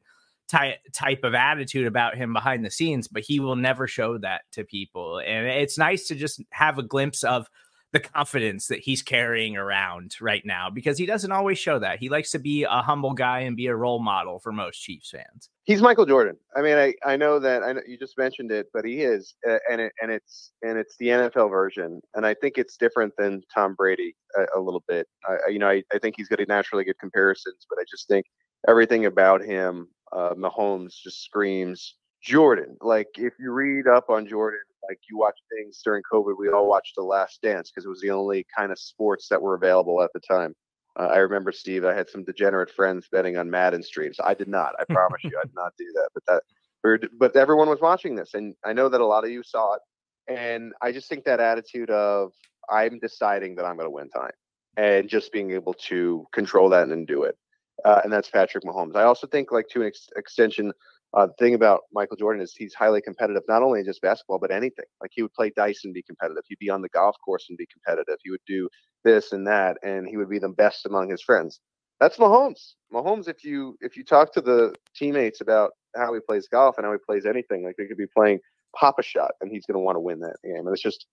type 0.49 0.79
type 0.93 1.25
of 1.25 1.35
attitude 1.35 1.87
about 1.87 2.17
him 2.17 2.33
behind 2.33 2.65
the 2.65 2.71
scenes, 2.71 3.09
but 3.09 3.23
he 3.23 3.41
will 3.41 3.56
never 3.56 3.87
show 3.87 4.19
that 4.19 4.43
to 4.53 4.65
people, 4.65 5.19
and 5.19 5.47
it's 5.47 5.79
nice 5.79 6.06
to 6.09 6.15
just 6.15 6.43
have 6.50 6.79
a 6.79 6.83
glimpse 6.83 7.25
of 7.25 7.49
the 7.93 8.00
confidence 8.00 8.67
that 8.69 8.81
he's 8.81 9.02
carrying 9.02 9.56
around 9.56 10.17
right 10.20 10.44
now 10.44 10.69
because 10.69 10.99
he 10.99 11.06
doesn't 11.06 11.32
always 11.32 11.58
show 11.58 11.79
that. 11.79 11.99
He 11.99 12.08
likes 12.08 12.31
to 12.32 12.38
be 12.38 12.64
a 12.64 12.82
humble 12.82 13.14
guy 13.14 13.40
and 13.40 13.56
be 13.56 13.67
a 13.67 13.75
role 13.75 13.99
model 13.99 14.38
for 14.38 14.52
most 14.52 14.79
Chiefs 14.79 15.11
fans. 15.11 15.49
He's 15.64 15.81
Michael 15.81 16.05
Jordan. 16.05 16.37
I 16.55 16.62
mean, 16.62 16.76
I, 16.76 16.94
I 17.05 17.17
know 17.17 17.38
that 17.38 17.62
I 17.62 17.73
know 17.73 17.81
you 17.87 17.99
just 17.99 18.19
mentioned 18.19 18.50
it, 18.52 18.67
but 18.73 18.85
he 18.85 19.02
is, 19.02 19.35
uh, 19.49 19.58
and 19.70 19.81
it, 19.81 19.93
and 20.02 20.11
it's 20.11 20.52
and 20.62 20.79
it's 20.79 20.96
the 20.99 21.08
NFL 21.08 21.50
version, 21.50 22.00
and 22.14 22.26
I 22.26 22.35
think 22.35 22.58
it's 22.58 22.76
different 22.76 23.14
than 23.19 23.43
Tom 23.55 23.75
Brady 23.75 24.14
a, 24.37 24.58
a 24.58 24.61
little 24.61 24.82
bit. 24.88 25.06
I, 25.29 25.50
you 25.50 25.58
know, 25.58 25.69
I, 25.69 25.82
I 25.93 25.99
think 25.99 26.14
he's 26.17 26.29
got 26.29 26.40
naturally 26.49 26.85
good 26.85 26.99
comparisons, 26.99 27.67
but 27.69 27.79
I 27.79 27.85
just 27.90 28.08
think 28.08 28.26
everything 28.67 29.06
about 29.06 29.43
him, 29.43 29.88
uh, 30.12 30.35
Mahomes, 30.35 30.95
just 31.02 31.23
screams 31.23 31.97
Jordan. 32.23 32.76
Like 32.80 33.09
if 33.16 33.35
you 33.38 33.52
read 33.52 33.87
up 33.87 34.11
on 34.11 34.26
Jordan 34.26 34.61
like 34.88 35.00
you 35.09 35.18
watch 35.18 35.38
things 35.50 35.80
during 35.85 36.02
COVID, 36.11 36.35
we 36.38 36.49
all 36.49 36.68
watched 36.68 36.95
The 36.97 37.02
Last 37.02 37.42
Dance 37.42 37.71
because 37.71 37.85
it 37.85 37.88
was 37.88 38.00
the 38.00 38.11
only 38.11 38.47
kind 38.57 38.73
of 38.73 38.78
sports 38.78 39.28
that 39.28 39.40
were 39.40 39.54
available 39.54 40.02
at 40.02 40.11
the 40.14 40.21
time. 40.21 40.54
Uh, 40.99 41.07
I 41.07 41.18
remember 41.18 41.52
Steve. 41.52 41.85
I 41.85 41.95
had 41.95 42.09
some 42.09 42.25
degenerate 42.25 42.71
friends 42.71 43.07
betting 43.11 43.37
on 43.37 43.50
Madden 43.50 43.83
streams. 43.83 44.16
I 44.23 44.35
did 44.35 44.49
not. 44.49 44.75
I 44.80 44.85
promise 44.85 45.23
you, 45.23 45.38
I 45.38 45.45
did 45.45 45.54
not 45.54 45.73
do 45.78 45.87
that. 45.95 46.09
But 46.14 46.23
that, 46.26 47.11
but 47.18 47.37
everyone 47.37 47.68
was 47.68 47.80
watching 47.80 48.16
this, 48.16 48.35
and 48.35 48.54
I 48.64 48.73
know 48.73 48.88
that 48.88 49.00
a 49.00 49.07
lot 49.07 49.25
of 49.25 49.30
you 49.30 49.42
saw 49.42 49.75
it. 49.75 49.80
And 50.28 50.73
I 50.83 50.92
just 50.92 51.09
think 51.09 51.25
that 51.25 51.40
attitude 51.40 51.90
of 51.90 52.33
I'm 52.68 52.99
deciding 52.99 53.54
that 53.57 53.64
I'm 53.64 53.76
going 53.76 53.87
to 53.87 53.90
win 53.90 54.09
time, 54.11 54.33
and 54.76 55.09
just 55.09 55.33
being 55.33 55.52
able 55.52 55.75
to 55.75 56.26
control 56.33 56.68
that 56.71 56.88
and 56.88 57.07
do 57.07 57.23
it. 57.23 57.37
Uh, 57.85 58.00
and 58.02 58.12
that's 58.12 58.28
Patrick 58.28 58.64
Mahomes. 58.64 58.97
I 58.97 59.04
also 59.04 59.26
think, 59.26 59.52
like 59.52 59.68
to 59.68 59.83
an 59.83 59.87
ex- 59.87 60.09
extension, 60.16 60.73
uh, 61.15 61.27
the 61.27 61.33
thing 61.38 61.55
about 61.55 61.83
Michael 61.93 62.17
Jordan 62.17 62.43
is 62.43 62.55
he's 62.55 62.75
highly 62.75 63.00
competitive, 63.00 63.43
not 63.49 63.62
only 63.62 63.81
in 63.81 63.87
just 63.87 64.03
basketball, 64.03 64.38
but 64.38 64.50
anything. 64.50 64.85
Like 65.00 65.11
he 65.15 65.23
would 65.23 65.33
play 65.33 65.50
dice 65.57 65.85
and 65.85 65.95
be 65.95 66.03
competitive. 66.03 66.43
He'd 66.49 66.59
be 66.59 66.71
on 66.71 66.83
the 66.83 66.88
golf 66.91 67.17
course 67.25 67.47
and 67.49 67.57
be 67.57 67.67
competitive. 67.67 68.19
He 68.23 68.31
would 68.31 68.45
do 68.47 68.69
this 69.05 69.33
and 69.33 69.47
that, 69.47 69.79
and 69.83 70.07
he 70.07 70.17
would 70.17 70.29
be 70.29 70.38
the 70.38 70.50
best 70.50 70.85
among 70.87 71.09
his 71.11 71.23
friends. 71.23 71.61
That's 72.00 72.19
Mahomes. 72.19 72.75
Mahomes, 72.93 73.29
if 73.29 73.43
you 73.43 73.77
if 73.81 73.97
you 73.97 74.05
talk 74.05 74.33
to 74.35 74.41
the 74.41 74.75
teammates 74.95 75.41
about 75.41 75.73
how 75.97 76.12
he 76.15 76.21
plays 76.21 76.47
golf 76.47 76.77
and 76.77 76.87
how 76.87 76.93
he 76.93 76.99
plays 76.99 77.27
anything, 77.27 77.65
like 77.65 77.77
they 77.77 77.87
could 77.87 77.97
be 77.97 78.07
playing 78.07 78.38
Pop-A-Shot, 78.77 79.33
and 79.41 79.50
he's 79.50 79.67
going 79.67 79.75
to 79.75 79.81
want 79.81 79.97
to 79.97 80.00
win 80.00 80.21
that 80.21 80.37
game. 80.45 80.67
And 80.67 80.69
it's 80.69 80.83
just 80.83 81.07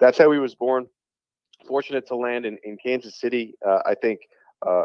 that's 0.00 0.18
how 0.18 0.30
he 0.32 0.38
was 0.38 0.54
born. 0.54 0.86
Fortunate 1.66 2.06
to 2.08 2.16
land 2.16 2.44
in, 2.44 2.58
in 2.64 2.76
Kansas 2.84 3.18
City. 3.18 3.54
Uh, 3.66 3.78
I 3.86 3.94
think 3.94 4.20
uh, 4.66 4.84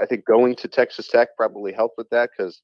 I 0.00 0.06
think 0.06 0.24
going 0.24 0.56
to 0.56 0.68
Texas 0.68 1.08
Tech 1.08 1.28
probably 1.36 1.72
helped 1.72 1.96
with 1.96 2.10
that 2.10 2.30
because 2.36 2.60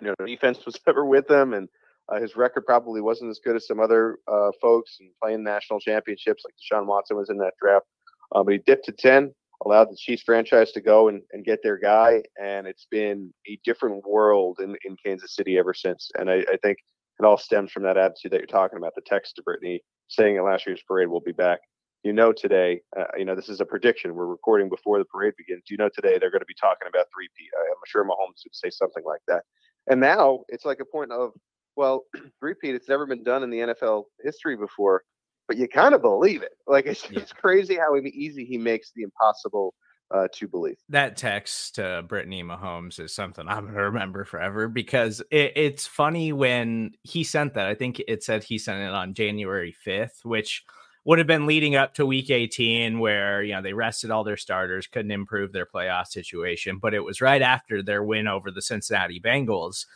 you 0.00 0.08
know, 0.08 0.26
defense 0.26 0.58
was 0.66 0.78
never 0.86 1.04
with 1.04 1.30
him, 1.30 1.54
and 1.54 1.68
uh, 2.08 2.20
his 2.20 2.36
record 2.36 2.64
probably 2.66 3.00
wasn't 3.00 3.30
as 3.30 3.40
good 3.44 3.56
as 3.56 3.66
some 3.66 3.80
other 3.80 4.18
uh, 4.26 4.50
folks 4.60 4.96
and 5.00 5.10
playing 5.22 5.44
national 5.44 5.80
championships 5.80 6.44
like 6.44 6.54
Deshaun 6.54 6.86
Watson 6.86 7.16
was 7.16 7.30
in 7.30 7.38
that 7.38 7.54
draft. 7.60 7.86
Uh, 8.34 8.42
but 8.42 8.52
he 8.52 8.58
dipped 8.58 8.86
to 8.86 8.92
10, 8.92 9.32
allowed 9.64 9.90
the 9.90 9.96
Chiefs 9.96 10.22
franchise 10.22 10.72
to 10.72 10.80
go 10.80 11.08
and, 11.08 11.22
and 11.32 11.44
get 11.44 11.60
their 11.62 11.78
guy. 11.78 12.22
And 12.42 12.66
it's 12.66 12.86
been 12.90 13.32
a 13.46 13.58
different 13.64 14.06
world 14.06 14.58
in, 14.60 14.76
in 14.84 14.96
Kansas 15.04 15.34
City 15.34 15.58
ever 15.58 15.74
since. 15.74 16.10
And 16.18 16.30
I, 16.30 16.44
I 16.50 16.56
think 16.62 16.78
it 17.18 17.24
all 17.24 17.38
stems 17.38 17.72
from 17.72 17.82
that 17.82 17.96
attitude 17.96 18.32
that 18.32 18.38
you're 18.38 18.46
talking 18.46 18.78
about. 18.78 18.94
The 18.94 19.02
text 19.02 19.36
to 19.36 19.42
Brittany 19.42 19.82
saying 20.08 20.36
at 20.36 20.44
last 20.44 20.66
year's 20.66 20.82
parade, 20.86 21.08
we'll 21.08 21.20
be 21.20 21.32
back. 21.32 21.60
you 22.04 22.12
know 22.12 22.32
today, 22.32 22.80
uh, 22.98 23.04
you 23.18 23.24
know 23.24 23.34
this 23.34 23.48
is 23.48 23.60
a 23.60 23.66
prediction. 23.66 24.14
We're 24.14 24.26
recording 24.26 24.68
before 24.68 24.98
the 24.98 25.04
parade 25.04 25.34
begins. 25.36 25.64
You 25.68 25.76
know 25.76 25.90
today 25.94 26.16
they're 26.18 26.30
going 26.30 26.40
to 26.40 26.46
be 26.46 26.54
talking 26.58 26.88
about 26.88 27.06
three 27.14 27.28
P. 27.36 27.44
I'm 27.58 27.76
sure 27.86 28.04
Mahomes 28.04 28.44
would 28.44 28.54
say 28.54 28.70
something 28.70 29.04
like 29.04 29.20
that. 29.26 29.42
And 29.88 30.00
now 30.00 30.40
it's 30.48 30.64
like 30.64 30.80
a 30.80 30.84
point 30.84 31.12
of, 31.12 31.32
well, 31.76 32.04
repeat, 32.40 32.74
It's 32.74 32.88
never 32.88 33.06
been 33.06 33.22
done 33.22 33.42
in 33.42 33.50
the 33.50 33.58
NFL 33.58 34.04
history 34.22 34.56
before, 34.56 35.02
but 35.46 35.56
you 35.56 35.68
kind 35.68 35.94
of 35.94 36.02
believe 36.02 36.42
it. 36.42 36.52
Like 36.66 36.86
it's 36.86 37.02
just 37.02 37.32
yeah. 37.34 37.40
crazy 37.40 37.76
how 37.76 37.96
easy 37.96 38.44
he 38.44 38.58
makes 38.58 38.92
the 38.94 39.02
impossible 39.02 39.74
uh, 40.10 40.28
to 40.32 40.48
believe. 40.48 40.76
That 40.88 41.16
text 41.16 41.74
to 41.76 42.04
Brittany 42.06 42.42
Mahomes 42.42 42.98
is 43.00 43.14
something 43.14 43.46
I'm 43.46 43.64
going 43.64 43.74
to 43.74 43.82
remember 43.82 44.24
forever 44.24 44.68
because 44.68 45.20
it, 45.30 45.52
it's 45.56 45.86
funny 45.86 46.32
when 46.32 46.92
he 47.02 47.24
sent 47.24 47.54
that. 47.54 47.66
I 47.66 47.74
think 47.74 48.00
it 48.06 48.22
said 48.22 48.44
he 48.44 48.58
sent 48.58 48.80
it 48.80 48.92
on 48.92 49.14
January 49.14 49.74
5th, 49.86 50.24
which 50.24 50.64
would 51.04 51.18
have 51.18 51.26
been 51.26 51.46
leading 51.46 51.76
up 51.76 51.94
to 51.94 52.06
week 52.06 52.30
18 52.30 52.98
where 52.98 53.42
you 53.42 53.54
know 53.54 53.62
they 53.62 53.72
rested 53.72 54.10
all 54.10 54.24
their 54.24 54.36
starters 54.36 54.86
couldn't 54.86 55.10
improve 55.10 55.52
their 55.52 55.66
playoff 55.66 56.06
situation 56.06 56.78
but 56.78 56.94
it 56.94 57.04
was 57.04 57.20
right 57.20 57.42
after 57.42 57.82
their 57.82 58.02
win 58.02 58.26
over 58.26 58.50
the 58.50 58.62
Cincinnati 58.62 59.20
Bengals 59.20 59.86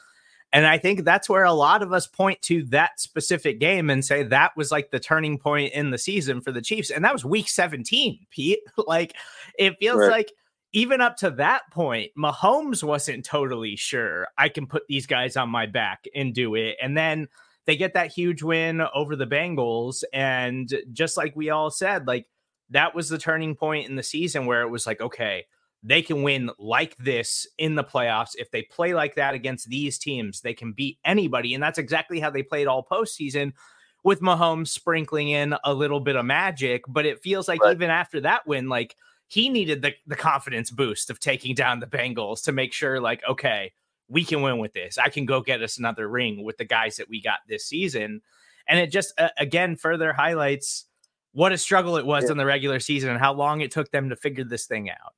and 0.54 0.66
I 0.66 0.76
think 0.76 1.04
that's 1.04 1.30
where 1.30 1.44
a 1.44 1.52
lot 1.52 1.82
of 1.82 1.94
us 1.94 2.06
point 2.06 2.42
to 2.42 2.62
that 2.64 3.00
specific 3.00 3.58
game 3.58 3.88
and 3.88 4.04
say 4.04 4.22
that 4.22 4.56
was 4.56 4.70
like 4.70 4.90
the 4.90 5.00
turning 5.00 5.38
point 5.38 5.72
in 5.72 5.90
the 5.90 5.98
season 5.98 6.40
for 6.40 6.52
the 6.52 6.62
Chiefs 6.62 6.90
and 6.90 7.04
that 7.04 7.12
was 7.12 7.24
week 7.24 7.48
17 7.48 8.26
Pete 8.30 8.60
like 8.86 9.14
it 9.58 9.76
feels 9.78 9.98
right. 9.98 10.10
like 10.10 10.32
even 10.72 11.00
up 11.00 11.16
to 11.18 11.30
that 11.32 11.62
point, 11.70 12.12
Mahomes 12.16 12.82
wasn't 12.82 13.24
totally 13.24 13.76
sure 13.76 14.28
I 14.38 14.48
can 14.48 14.66
put 14.66 14.86
these 14.88 15.06
guys 15.06 15.36
on 15.36 15.50
my 15.50 15.66
back 15.66 16.06
and 16.14 16.34
do 16.34 16.54
it. 16.54 16.76
And 16.80 16.96
then 16.96 17.28
they 17.66 17.76
get 17.76 17.94
that 17.94 18.12
huge 18.12 18.42
win 18.42 18.82
over 18.94 19.16
the 19.16 19.26
Bengals. 19.26 20.04
And 20.12 20.72
just 20.92 21.16
like 21.16 21.36
we 21.36 21.50
all 21.50 21.70
said, 21.70 22.06
like 22.06 22.26
that 22.70 22.94
was 22.94 23.08
the 23.08 23.18
turning 23.18 23.54
point 23.54 23.88
in 23.88 23.96
the 23.96 24.02
season 24.02 24.46
where 24.46 24.62
it 24.62 24.68
was 24.68 24.86
like, 24.86 25.00
okay, 25.00 25.46
they 25.82 26.02
can 26.02 26.22
win 26.22 26.50
like 26.58 26.96
this 26.96 27.46
in 27.58 27.74
the 27.74 27.84
playoffs. 27.84 28.30
If 28.36 28.50
they 28.50 28.62
play 28.62 28.94
like 28.94 29.16
that 29.16 29.34
against 29.34 29.68
these 29.68 29.98
teams, 29.98 30.40
they 30.40 30.54
can 30.54 30.72
beat 30.72 30.98
anybody. 31.04 31.54
And 31.54 31.62
that's 31.62 31.78
exactly 31.78 32.20
how 32.20 32.30
they 32.30 32.42
played 32.42 32.66
all 32.66 32.84
postseason 32.84 33.52
with 34.04 34.20
Mahomes 34.20 34.68
sprinkling 34.68 35.30
in 35.30 35.54
a 35.64 35.74
little 35.74 36.00
bit 36.00 36.16
of 36.16 36.24
magic. 36.24 36.82
But 36.88 37.06
it 37.06 37.20
feels 37.20 37.48
like 37.48 37.62
right. 37.62 37.74
even 37.74 37.90
after 37.90 38.20
that 38.20 38.46
win, 38.46 38.68
like 38.68 38.96
he 39.26 39.48
needed 39.48 39.82
the, 39.82 39.94
the 40.06 40.16
confidence 40.16 40.70
boost 40.70 41.10
of 41.10 41.18
taking 41.18 41.54
down 41.54 41.80
the 41.80 41.86
Bengals 41.86 42.44
to 42.44 42.52
make 42.52 42.72
sure, 42.72 43.00
like, 43.00 43.22
okay, 43.28 43.72
we 44.12 44.24
can 44.24 44.42
win 44.42 44.58
with 44.58 44.74
this. 44.74 44.98
I 44.98 45.08
can 45.08 45.24
go 45.24 45.40
get 45.40 45.62
us 45.62 45.78
another 45.78 46.06
ring 46.06 46.44
with 46.44 46.58
the 46.58 46.66
guys 46.66 46.96
that 46.96 47.08
we 47.08 47.20
got 47.20 47.38
this 47.48 47.64
season. 47.64 48.20
And 48.68 48.78
it 48.78 48.92
just, 48.92 49.18
uh, 49.18 49.30
again, 49.38 49.74
further 49.74 50.12
highlights 50.12 50.86
what 51.32 51.50
a 51.50 51.58
struggle 51.58 51.96
it 51.96 52.04
was 52.04 52.24
yeah. 52.24 52.32
in 52.32 52.36
the 52.36 52.44
regular 52.44 52.78
season 52.78 53.08
and 53.08 53.18
how 53.18 53.32
long 53.32 53.62
it 53.62 53.70
took 53.70 53.90
them 53.90 54.10
to 54.10 54.16
figure 54.16 54.44
this 54.44 54.66
thing 54.66 54.90
out. 54.90 55.14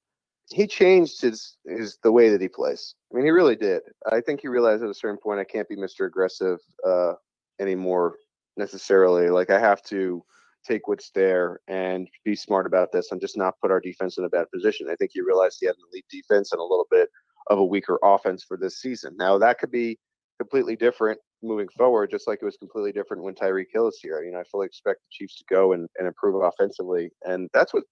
He 0.51 0.67
changed 0.67 1.21
his, 1.21 1.57
his 1.67 1.99
the 2.05 2.13
way 2.13 2.29
that 2.29 2.41
he 2.41 2.49
plays. 2.49 2.95
I 3.13 3.17
mean, 3.17 3.25
he 3.25 3.31
really 3.31 3.57
did. 3.57 3.83
I 4.11 4.21
think 4.21 4.41
he 4.41 4.49
realized 4.49 4.85
at 4.85 4.91
a 4.91 4.95
certain 4.95 5.19
point, 5.19 5.41
I 5.41 5.45
can't 5.45 5.69
be 5.69 5.77
Mr. 5.77 6.07
Aggressive 6.07 6.59
uh, 6.87 7.15
anymore 7.59 8.15
necessarily. 8.57 9.29
Like, 9.29 9.51
I 9.51 9.59
have 9.59 9.83
to 9.85 10.23
take 10.65 10.87
what's 10.87 11.11
there 11.11 11.61
and 11.67 12.09
be 12.25 12.37
smart 12.37 12.67
about 12.67 12.93
this 12.93 13.11
and 13.11 13.21
just 13.21 13.37
not 13.37 13.59
put 13.61 13.71
our 13.71 13.81
defense 13.81 14.19
in 14.19 14.25
a 14.25 14.29
bad 14.29 14.47
position. 14.53 14.89
I 14.89 14.95
think 14.97 15.11
he 15.13 15.21
realized 15.21 15.59
he 15.61 15.67
had 15.67 15.75
an 15.75 15.83
elite 15.93 16.07
defense 16.11 16.53
and 16.53 16.61
a 16.61 16.65
little 16.65 16.87
bit 16.91 17.09
of 17.49 17.59
a 17.59 17.65
weaker 17.65 17.99
offense 18.03 18.45
for 18.47 18.57
this 18.57 18.81
season. 18.81 19.15
Now 19.19 19.39
that 19.39 19.59
could 19.59 19.71
be 19.71 19.99
completely 20.39 20.77
different 20.77 21.19
moving 21.43 21.69
forward, 21.77 22.11
just 22.11 22.27
like 22.27 22.39
it 22.41 22.45
was 22.45 22.57
completely 22.57 22.93
different 22.93 23.23
when 23.23 23.35
Tyreek 23.35 23.67
Hill 23.73 23.89
is 23.89 23.99
here. 24.03 24.23
Know, 24.31 24.41
I 24.41 24.45
fully 24.51 24.67
expect 24.67 25.01
the 25.01 25.09
Chiefs 25.11 25.37
to 25.37 25.45
go 25.49 25.73
and, 25.73 25.89
and 25.99 26.07
improve 26.07 26.43
offensively. 26.43 27.11
And 27.23 27.49
that's 27.53 27.75
what 27.75 27.85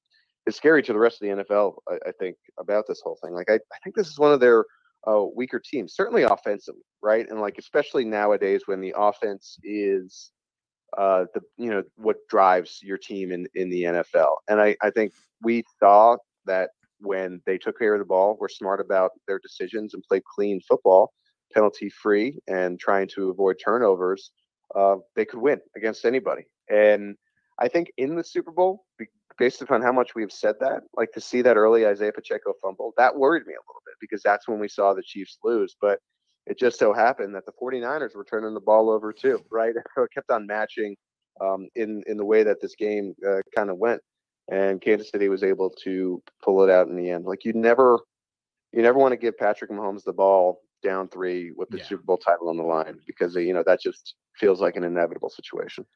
is 0.47 0.57
scary 0.57 0.83
to 0.83 0.93
the 0.93 0.99
rest 0.99 1.23
of 1.23 1.29
the 1.29 1.45
NFL, 1.45 1.75
I, 1.89 1.95
I 2.09 2.13
think, 2.19 2.37
about 2.59 2.85
this 2.89 3.01
whole 3.03 3.19
thing. 3.23 3.35
Like 3.35 3.51
I, 3.51 3.55
I 3.55 3.79
think 3.85 3.95
this 3.95 4.09
is 4.09 4.19
one 4.19 4.33
of 4.33 4.41
their 4.41 4.65
uh, 5.07 5.25
weaker 5.35 5.61
teams, 5.61 5.95
certainly 5.95 6.23
offensively, 6.23 6.83
right? 7.03 7.29
And 7.29 7.41
like 7.41 7.59
especially 7.59 8.05
nowadays 8.05 8.63
when 8.67 8.81
the 8.81 8.95
offense 8.97 9.59
is 9.63 10.31
uh, 10.99 11.25
the 11.35 11.41
you 11.57 11.71
know 11.71 11.83
what 11.97 12.17
drives 12.29 12.81
your 12.83 12.99
team 12.99 13.33
in 13.33 13.47
in 13.55 13.71
the 13.71 13.85
NFL. 13.85 14.35
And 14.49 14.61
I, 14.61 14.77
I 14.83 14.91
think 14.91 15.13
we 15.43 15.65
saw 15.81 16.17
that 16.47 16.71
when 17.03 17.41
they 17.47 17.59
took 17.59 17.79
care 17.79 17.95
of 17.95 18.01
the 18.01 18.07
ball, 18.07 18.37
were 18.41 18.49
smart 18.49 18.81
about 18.81 19.11
their 19.27 19.39
decisions, 19.39 19.95
and 19.95 20.03
played 20.03 20.23
clean 20.25 20.61
football, 20.61 21.13
penalty 21.53 21.91
free, 21.91 22.39
and 22.49 22.79
trying 22.79 23.09
to 23.09 23.31
avoid 23.31 23.57
turnovers, 23.63 24.33
uh, 24.75 24.97
they 25.17 25.25
could 25.25 25.41
win 25.41 25.61
against 25.77 26.05
anybody. 26.05 26.45
And 26.71 27.17
I 27.59 27.69
think 27.69 27.93
in 27.97 28.17
the 28.17 28.25
Super 28.25 28.51
Bowl, 28.51 28.85
based 29.39 29.63
upon 29.63 29.83
how 29.83 29.93
much 29.93 30.15
we've 30.15 30.33
said 30.33 30.55
that, 30.61 30.83
like 30.97 31.13
to 31.13 31.21
see 31.21 31.43
that 31.43 31.57
early 31.57 31.87
Isaiah 31.87 32.13
Pacheco 32.13 32.55
fumble, 32.63 32.93
that 32.97 33.17
worried 33.17 33.47
me 33.47 33.55
a 33.55 33.65
little 33.69 33.83
bit 33.85 33.95
because 34.01 34.23
that's 34.23 34.49
when 34.49 34.59
we 34.59 34.69
saw 34.69 34.95
the 34.95 35.03
Chiefs 35.03 35.39
lose. 35.45 35.77
But 35.81 35.99
it 36.47 36.59
just 36.59 36.79
so 36.79 36.93
happened 36.93 37.35
that 37.35 37.47
the 37.47 37.53
49ers 37.53 38.17
were 38.17 38.25
turning 38.25 38.55
the 38.55 38.61
ball 38.61 38.91
over 38.91 39.13
too, 39.13 39.41
right? 39.51 39.75
it 39.97 40.09
kept 40.15 40.31
on 40.31 40.47
matching 40.47 40.97
um, 41.41 41.69
in 41.75 42.03
in 42.07 42.17
the 42.17 42.25
way 42.25 42.43
that 42.43 42.61
this 42.61 42.75
game 42.77 43.15
uh, 43.27 43.41
kind 43.55 43.71
of 43.71 43.79
went 43.79 44.01
and 44.51 44.81
Kansas 44.81 45.11
City 45.11 45.29
was 45.29 45.43
able 45.43 45.71
to 45.85 46.23
pull 46.43 46.63
it 46.63 46.71
out 46.71 46.89
in 46.89 46.97
the 46.97 47.11
end. 47.11 47.25
Like 47.25 47.45
you 47.45 47.53
never, 47.53 47.99
you 48.73 48.83
never 48.83 48.99
want 48.99 49.13
to 49.13 49.17
give 49.17 49.39
Patrick 49.39 49.71
Mahomes 49.71 50.05
the 50.05 50.13
ball 50.13 50.61
down 50.83 51.09
three 51.09 51.53
with 51.53 51.69
the 51.71 51.79
yeah. 51.79 51.85
Super 51.85 52.03
Bowl 52.03 52.19
title 52.19 52.49
on 52.49 52.57
the 52.57 52.63
line 52.63 52.99
because 53.07 53.35
you 53.35 53.55
know 53.55 53.63
that 53.67 53.81
just 53.81 54.15
feels 54.37 54.61
like 54.61 54.77
an 54.77 54.85
inevitable 54.85 55.31
situation. 55.31 55.87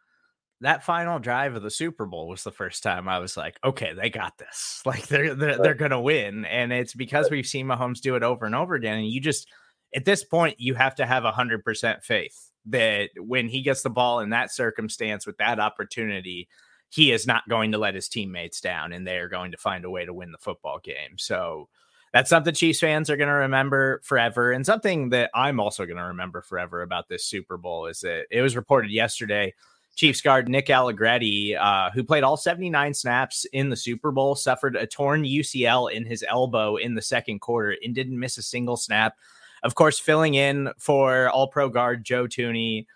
That 0.62 0.84
final 0.84 1.18
drive 1.18 1.54
of 1.54 1.62
the 1.62 1.70
Super 1.70 2.06
Bowl 2.06 2.28
was 2.28 2.42
the 2.42 2.50
first 2.50 2.82
time 2.82 3.08
I 3.08 3.18
was 3.18 3.36
like, 3.36 3.58
okay, 3.62 3.92
they 3.92 4.08
got 4.08 4.38
this. 4.38 4.82
Like 4.86 5.06
they're 5.08 5.34
they're, 5.34 5.50
right. 5.50 5.62
they're 5.62 5.74
gonna 5.74 6.00
win, 6.00 6.44
and 6.44 6.72
it's 6.72 6.94
because 6.94 7.24
right. 7.24 7.32
we've 7.32 7.46
seen 7.46 7.66
Mahomes 7.66 8.00
do 8.00 8.14
it 8.14 8.22
over 8.22 8.46
and 8.46 8.54
over 8.54 8.74
again. 8.74 8.98
And 8.98 9.08
you 9.08 9.20
just 9.20 9.48
at 9.94 10.04
this 10.04 10.24
point 10.24 10.60
you 10.60 10.74
have 10.74 10.94
to 10.96 11.06
have 11.06 11.24
a 11.24 11.32
hundred 11.32 11.64
percent 11.64 12.04
faith 12.04 12.50
that 12.66 13.10
when 13.18 13.48
he 13.48 13.62
gets 13.62 13.82
the 13.82 13.90
ball 13.90 14.20
in 14.20 14.30
that 14.30 14.52
circumstance 14.52 15.26
with 15.26 15.36
that 15.38 15.60
opportunity, 15.60 16.48
he 16.90 17.12
is 17.12 17.26
not 17.26 17.48
going 17.48 17.72
to 17.72 17.78
let 17.78 17.94
his 17.94 18.08
teammates 18.08 18.60
down 18.60 18.92
and 18.92 19.06
they 19.06 19.18
are 19.18 19.28
going 19.28 19.52
to 19.52 19.58
find 19.58 19.84
a 19.84 19.90
way 19.90 20.04
to 20.04 20.14
win 20.14 20.32
the 20.32 20.38
football 20.38 20.78
game. 20.78 21.18
So 21.18 21.68
that's 22.12 22.30
something 22.30 22.54
Chiefs 22.54 22.80
fans 22.80 23.10
are 23.10 23.16
going 23.16 23.28
to 23.28 23.34
remember 23.34 24.00
forever. 24.04 24.52
And 24.52 24.64
something 24.64 25.10
that 25.10 25.30
I'm 25.34 25.60
also 25.60 25.84
going 25.84 25.98
to 25.98 26.04
remember 26.04 26.40
forever 26.40 26.82
about 26.82 27.08
this 27.08 27.24
Super 27.24 27.56
Bowl 27.56 27.86
is 27.86 28.00
that 28.00 28.26
it 28.30 28.40
was 28.40 28.56
reported 28.56 28.90
yesterday. 28.90 29.52
Chiefs 29.96 30.20
guard 30.20 30.48
Nick 30.48 30.68
Allegretti, 30.68 31.56
uh, 31.56 31.90
who 31.90 32.04
played 32.04 32.22
all 32.22 32.36
79 32.36 32.92
snaps 32.94 33.46
in 33.52 33.70
the 33.70 33.76
Super 33.76 34.12
Bowl, 34.12 34.34
suffered 34.34 34.76
a 34.76 34.86
torn 34.86 35.24
UCL 35.24 35.90
in 35.92 36.04
his 36.04 36.24
elbow 36.28 36.76
in 36.76 36.94
the 36.94 37.02
second 37.02 37.40
quarter 37.40 37.76
and 37.82 37.94
didn't 37.94 38.18
miss 38.18 38.36
a 38.36 38.42
single 38.42 38.76
snap. 38.76 39.16
Of 39.62 39.74
course, 39.74 39.98
filling 39.98 40.34
in 40.34 40.70
for 40.78 41.30
all 41.30 41.48
pro 41.48 41.70
guard 41.70 42.04
Joe 42.04 42.26
Thuney 42.26 42.86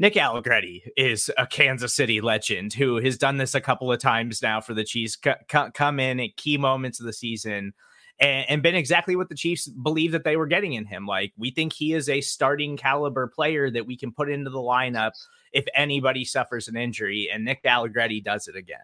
Nick 0.00 0.16
Allegretti 0.16 0.82
is 0.96 1.30
a 1.36 1.46
Kansas 1.46 1.94
City 1.94 2.22
legend 2.22 2.72
who 2.72 2.96
has 2.96 3.18
done 3.18 3.36
this 3.36 3.54
a 3.54 3.60
couple 3.60 3.92
of 3.92 4.00
times 4.00 4.40
now 4.40 4.58
for 4.58 4.72
the 4.72 4.82
Chiefs, 4.82 5.18
c- 5.22 5.30
c- 5.52 5.70
come 5.74 6.00
in 6.00 6.18
at 6.18 6.38
key 6.38 6.56
moments 6.56 7.00
of 7.00 7.04
the 7.04 7.12
season 7.12 7.74
and, 8.18 8.46
and, 8.48 8.62
been 8.62 8.74
exactly 8.74 9.14
what 9.14 9.28
the 9.28 9.34
Chiefs 9.34 9.68
believe 9.68 10.12
that 10.12 10.24
they 10.24 10.38
were 10.38 10.46
getting 10.46 10.72
in 10.72 10.86
him. 10.86 11.06
Like, 11.06 11.34
we 11.36 11.50
think 11.50 11.74
he 11.74 11.92
is 11.92 12.08
a 12.08 12.22
starting 12.22 12.78
caliber 12.78 13.26
player 13.26 13.70
that 13.70 13.86
we 13.86 13.94
can 13.94 14.10
put 14.10 14.30
into 14.30 14.48
the 14.48 14.58
lineup 14.58 15.10
if 15.52 15.66
anybody 15.74 16.24
suffers 16.24 16.66
an 16.66 16.78
injury, 16.78 17.28
and 17.30 17.44
Nick 17.44 17.60
Allegretti 17.66 18.22
does 18.22 18.48
it 18.48 18.56
again. 18.56 18.78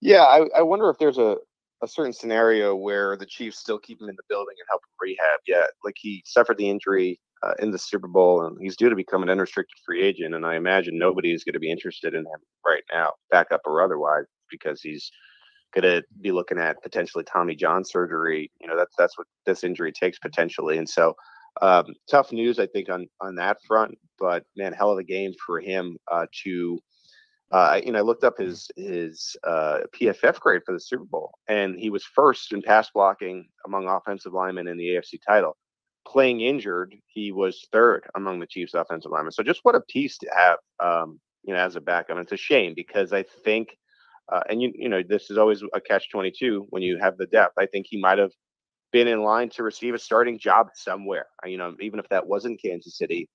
Yeah, 0.00 0.22
I, 0.22 0.46
I 0.56 0.62
wonder 0.62 0.90
if 0.90 0.98
there's 0.98 1.18
a, 1.18 1.36
a 1.80 1.86
certain 1.86 2.12
scenario 2.12 2.74
where 2.74 3.16
the 3.16 3.26
Chiefs 3.26 3.58
still 3.58 3.78
keep 3.78 4.00
him 4.00 4.08
in 4.08 4.16
the 4.16 4.24
building 4.28 4.56
and 4.58 4.66
help 4.68 4.82
him 4.82 4.96
rehab. 5.00 5.40
Yeah, 5.46 5.66
like 5.84 5.94
he 5.96 6.24
suffered 6.26 6.58
the 6.58 6.68
injury 6.68 7.20
uh, 7.42 7.54
in 7.58 7.70
the 7.70 7.78
Super 7.78 8.08
Bowl, 8.08 8.44
and 8.44 8.56
he's 8.60 8.76
due 8.76 8.90
to 8.90 8.96
become 8.96 9.22
an 9.22 9.30
unrestricted 9.30 9.78
free 9.84 10.02
agent. 10.02 10.34
And 10.34 10.44
I 10.44 10.56
imagine 10.56 10.98
nobody 10.98 11.32
is 11.32 11.44
going 11.44 11.54
to 11.54 11.60
be 11.60 11.70
interested 11.70 12.14
in 12.14 12.20
him 12.20 12.40
right 12.66 12.82
now, 12.92 13.12
backup 13.30 13.62
or 13.64 13.82
otherwise, 13.82 14.24
because 14.50 14.80
he's 14.82 15.10
going 15.74 15.84
to 15.84 16.02
be 16.20 16.32
looking 16.32 16.58
at 16.58 16.82
potentially 16.82 17.24
Tommy 17.24 17.54
John 17.54 17.84
surgery. 17.84 18.50
You 18.60 18.68
know, 18.68 18.76
that's 18.76 18.94
that's 18.96 19.16
what 19.16 19.26
this 19.46 19.64
injury 19.64 19.92
takes 19.92 20.18
potentially. 20.18 20.78
And 20.78 20.88
so, 20.88 21.14
um, 21.62 21.86
tough 22.10 22.32
news, 22.32 22.58
I 22.58 22.66
think, 22.66 22.90
on 22.90 23.06
on 23.20 23.34
that 23.36 23.58
front. 23.66 23.96
But 24.18 24.44
man, 24.56 24.72
hell 24.72 24.92
of 24.92 24.98
a 24.98 25.04
game 25.04 25.32
for 25.44 25.60
him 25.60 25.96
uh, 26.10 26.26
to. 26.44 26.78
Uh, 27.52 27.80
you 27.84 27.90
know, 27.90 27.98
I 27.98 28.02
looked 28.02 28.22
up 28.22 28.38
his 28.38 28.70
his 28.76 29.34
uh, 29.44 29.78
PFF 29.92 30.38
grade 30.38 30.62
for 30.64 30.72
the 30.72 30.78
Super 30.78 31.04
Bowl, 31.04 31.32
and 31.48 31.76
he 31.76 31.90
was 31.90 32.04
first 32.04 32.52
in 32.52 32.62
pass 32.62 32.88
blocking 32.94 33.48
among 33.66 33.88
offensive 33.88 34.32
linemen 34.32 34.68
in 34.68 34.76
the 34.76 34.90
AFC 34.90 35.18
title 35.26 35.56
playing 36.06 36.40
injured, 36.40 36.94
he 37.06 37.32
was 37.32 37.66
third 37.72 38.04
among 38.14 38.40
the 38.40 38.46
Chiefs' 38.46 38.74
offensive 38.74 39.10
linemen. 39.10 39.32
So 39.32 39.42
just 39.42 39.60
what 39.62 39.74
a 39.74 39.80
piece 39.80 40.18
to 40.18 40.30
have, 40.34 40.58
um, 40.80 41.20
you 41.44 41.54
know, 41.54 41.60
as 41.60 41.76
a 41.76 41.80
backup. 41.80 42.16
And 42.16 42.20
it's 42.20 42.32
a 42.32 42.36
shame 42.36 42.74
because 42.74 43.12
I 43.12 43.22
think, 43.22 43.76
uh, 44.32 44.40
and 44.48 44.62
you, 44.62 44.72
you 44.74 44.88
know, 44.88 45.02
this 45.06 45.30
is 45.30 45.38
always 45.38 45.62
a 45.74 45.80
catch 45.80 46.10
twenty 46.10 46.30
two 46.30 46.66
when 46.70 46.82
you 46.82 46.98
have 46.98 47.16
the 47.16 47.26
depth. 47.26 47.54
I 47.58 47.66
think 47.66 47.86
he 47.88 48.00
might 48.00 48.18
have 48.18 48.32
been 48.92 49.08
in 49.08 49.22
line 49.22 49.48
to 49.50 49.62
receive 49.62 49.94
a 49.94 49.98
starting 49.98 50.38
job 50.38 50.68
somewhere. 50.74 51.26
You 51.44 51.58
know, 51.58 51.74
even 51.80 51.98
if 51.98 52.08
that 52.10 52.26
wasn't 52.26 52.62
Kansas 52.62 52.96
City, 52.96 53.28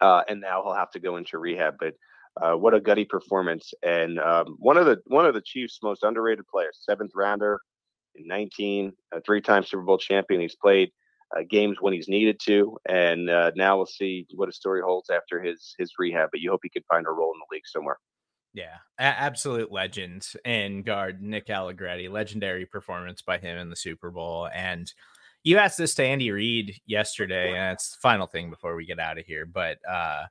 uh, 0.00 0.22
and 0.28 0.40
now 0.40 0.62
he'll 0.62 0.74
have 0.74 0.90
to 0.92 1.00
go 1.00 1.16
into 1.16 1.38
rehab. 1.38 1.74
But 1.80 1.94
uh, 2.40 2.56
what 2.56 2.74
a 2.74 2.80
gutty 2.80 3.04
performance! 3.04 3.72
And 3.82 4.20
um, 4.20 4.56
one 4.58 4.76
of 4.76 4.86
the 4.86 4.98
one 5.06 5.26
of 5.26 5.34
the 5.34 5.42
Chiefs' 5.42 5.80
most 5.82 6.04
underrated 6.04 6.46
players, 6.46 6.78
seventh 6.80 7.12
rounder 7.14 7.58
in 8.14 8.26
19, 8.26 8.92
a 9.12 9.20
three-time 9.20 9.64
Super 9.64 9.82
Bowl 9.82 9.98
champion. 9.98 10.40
He's 10.40 10.56
played 10.56 10.90
uh, 11.36 11.42
games 11.48 11.78
when 11.80 11.92
he's 11.92 12.08
needed 12.08 12.40
to, 12.44 12.76
and 12.88 13.30
uh, 13.30 13.50
now 13.54 13.76
we'll 13.76 13.86
see 13.86 14.26
what 14.34 14.48
his 14.48 14.56
story 14.56 14.82
holds 14.82 15.10
after 15.10 15.40
his 15.40 15.74
his 15.78 15.92
rehab. 15.98 16.30
But 16.32 16.40
you 16.40 16.50
hope 16.50 16.60
he 16.62 16.68
can 16.68 16.82
find 16.88 17.06
a 17.06 17.10
role 17.10 17.32
in 17.32 17.38
the 17.38 17.54
league 17.54 17.66
somewhere. 17.66 17.98
Yeah, 18.52 18.76
a- 18.98 19.02
absolute 19.02 19.70
legend 19.70 20.26
in 20.44 20.82
guard 20.82 21.22
Nick 21.22 21.48
Allegretti. 21.50 22.08
Legendary 22.08 22.66
performance 22.66 23.22
by 23.22 23.38
him 23.38 23.58
in 23.58 23.70
the 23.70 23.76
Super 23.76 24.10
Bowl. 24.10 24.48
And 24.52 24.92
you 25.44 25.58
asked 25.58 25.78
this 25.78 25.94
to 25.94 26.04
Andy 26.04 26.30
Reid 26.30 26.80
yesterday, 26.84 27.54
and 27.54 27.72
it's 27.74 27.92
the 27.92 28.00
final 28.02 28.26
thing 28.26 28.50
before 28.50 28.74
we 28.74 28.86
get 28.86 28.98
out 28.98 29.18
of 29.18 29.24
here. 29.24 29.46
But 29.46 29.78
uh, 29.88 30.24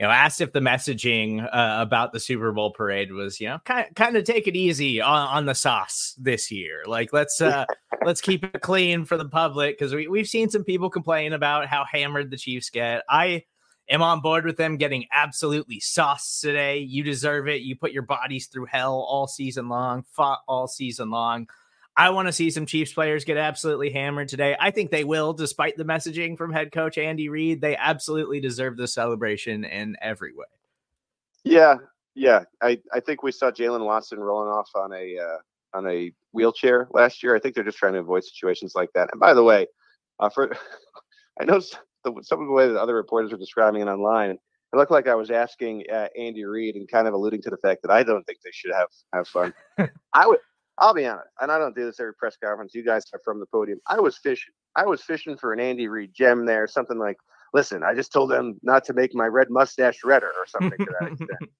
you 0.00 0.06
know, 0.06 0.10
asked 0.10 0.40
if 0.40 0.52
the 0.52 0.60
messaging 0.60 1.44
uh, 1.44 1.76
about 1.80 2.12
the 2.12 2.18
Super 2.18 2.50
Bowl 2.52 2.72
parade 2.72 3.12
was, 3.12 3.40
you 3.40 3.48
know, 3.48 3.58
kind 3.64 3.86
kind 3.94 4.16
of 4.16 4.24
take 4.24 4.48
it 4.48 4.56
easy 4.56 5.00
on, 5.00 5.28
on 5.28 5.46
the 5.46 5.54
sauce 5.54 6.14
this 6.18 6.50
year. 6.50 6.82
Like 6.86 7.12
let's 7.12 7.40
uh 7.40 7.64
let's 8.04 8.20
keep 8.20 8.42
it 8.42 8.60
clean 8.60 9.04
for 9.04 9.16
the 9.16 9.28
public 9.28 9.78
because 9.78 9.94
we 9.94 10.08
we've 10.08 10.26
seen 10.26 10.50
some 10.50 10.64
people 10.64 10.90
complain 10.90 11.32
about 11.32 11.66
how 11.66 11.84
hammered 11.84 12.30
the 12.30 12.36
Chiefs 12.36 12.70
get. 12.70 13.04
I 13.08 13.44
am 13.88 14.02
on 14.02 14.20
board 14.20 14.44
with 14.44 14.56
them 14.56 14.78
getting 14.78 15.06
absolutely 15.12 15.78
sauced 15.78 16.40
today. 16.40 16.78
You 16.78 17.04
deserve 17.04 17.46
it. 17.46 17.62
You 17.62 17.76
put 17.76 17.92
your 17.92 18.02
bodies 18.02 18.48
through 18.48 18.66
hell 18.66 19.06
all 19.08 19.28
season 19.28 19.68
long, 19.68 20.04
fought 20.10 20.40
all 20.48 20.66
season 20.66 21.10
long. 21.10 21.46
I 21.96 22.10
want 22.10 22.26
to 22.26 22.32
see 22.32 22.50
some 22.50 22.66
Chiefs 22.66 22.92
players 22.92 23.24
get 23.24 23.36
absolutely 23.36 23.90
hammered 23.90 24.28
today. 24.28 24.56
I 24.58 24.70
think 24.72 24.90
they 24.90 25.04
will, 25.04 25.32
despite 25.32 25.76
the 25.76 25.84
messaging 25.84 26.36
from 26.36 26.52
head 26.52 26.72
coach 26.72 26.98
Andy 26.98 27.28
Reid. 27.28 27.60
They 27.60 27.76
absolutely 27.76 28.40
deserve 28.40 28.76
the 28.76 28.88
celebration 28.88 29.64
in 29.64 29.96
every 30.02 30.32
way. 30.34 30.46
Yeah, 31.44 31.76
yeah. 32.14 32.44
I, 32.60 32.80
I 32.92 33.00
think 33.00 33.22
we 33.22 33.30
saw 33.30 33.50
Jaylen 33.50 33.84
Watson 33.84 34.18
rolling 34.18 34.48
off 34.48 34.70
on 34.74 34.92
a 34.92 35.18
uh, 35.18 35.38
on 35.76 35.88
a 35.88 36.12
wheelchair 36.32 36.88
last 36.92 37.22
year. 37.22 37.36
I 37.36 37.38
think 37.38 37.54
they're 37.54 37.64
just 37.64 37.78
trying 37.78 37.92
to 37.92 38.00
avoid 38.00 38.24
situations 38.24 38.74
like 38.74 38.90
that. 38.94 39.10
And 39.12 39.20
by 39.20 39.34
the 39.34 39.44
way, 39.44 39.66
uh, 40.18 40.30
for 40.30 40.50
I 41.40 41.44
know 41.44 41.60
the, 42.04 42.12
some 42.22 42.40
of 42.40 42.46
the 42.46 42.52
way 42.52 42.68
that 42.68 42.80
other 42.80 42.94
reporters 42.94 43.32
are 43.32 43.38
describing 43.38 43.82
it 43.82 43.88
online. 43.88 44.30
It 44.30 44.76
looked 44.76 44.90
like 44.90 45.06
I 45.06 45.14
was 45.14 45.30
asking 45.30 45.84
uh, 45.92 46.08
Andy 46.18 46.44
Reid 46.44 46.74
and 46.74 46.88
kind 46.88 47.06
of 47.06 47.14
alluding 47.14 47.42
to 47.42 47.50
the 47.50 47.56
fact 47.58 47.82
that 47.82 47.92
I 47.92 48.02
don't 48.02 48.24
think 48.24 48.38
they 48.42 48.50
should 48.52 48.72
have 48.74 48.88
have 49.12 49.28
fun. 49.28 49.54
I 50.12 50.26
would. 50.26 50.38
I'll 50.78 50.94
be 50.94 51.06
honest, 51.06 51.28
and 51.40 51.52
I 51.52 51.58
don't 51.58 51.74
do 51.76 51.84
this 51.84 52.00
every 52.00 52.14
press 52.14 52.36
conference. 52.42 52.74
You 52.74 52.84
guys 52.84 53.04
are 53.12 53.20
from 53.24 53.40
the 53.40 53.46
podium. 53.46 53.78
I 53.88 54.00
was 54.00 54.18
fishing. 54.18 54.52
I 54.76 54.86
was 54.86 55.02
fishing 55.02 55.36
for 55.36 55.52
an 55.52 55.60
Andy 55.60 55.88
Reid 55.88 56.12
gem 56.14 56.46
there, 56.46 56.66
something 56.66 56.98
like, 56.98 57.16
"Listen, 57.52 57.84
I 57.84 57.94
just 57.94 58.12
told 58.12 58.30
them 58.30 58.58
not 58.62 58.84
to 58.86 58.92
make 58.94 59.14
my 59.14 59.26
red 59.26 59.50
mustache 59.50 60.02
redder" 60.04 60.32
or 60.36 60.46
something 60.46 60.78
to 60.78 60.92
that 61.00 61.08
extent. 61.08 61.38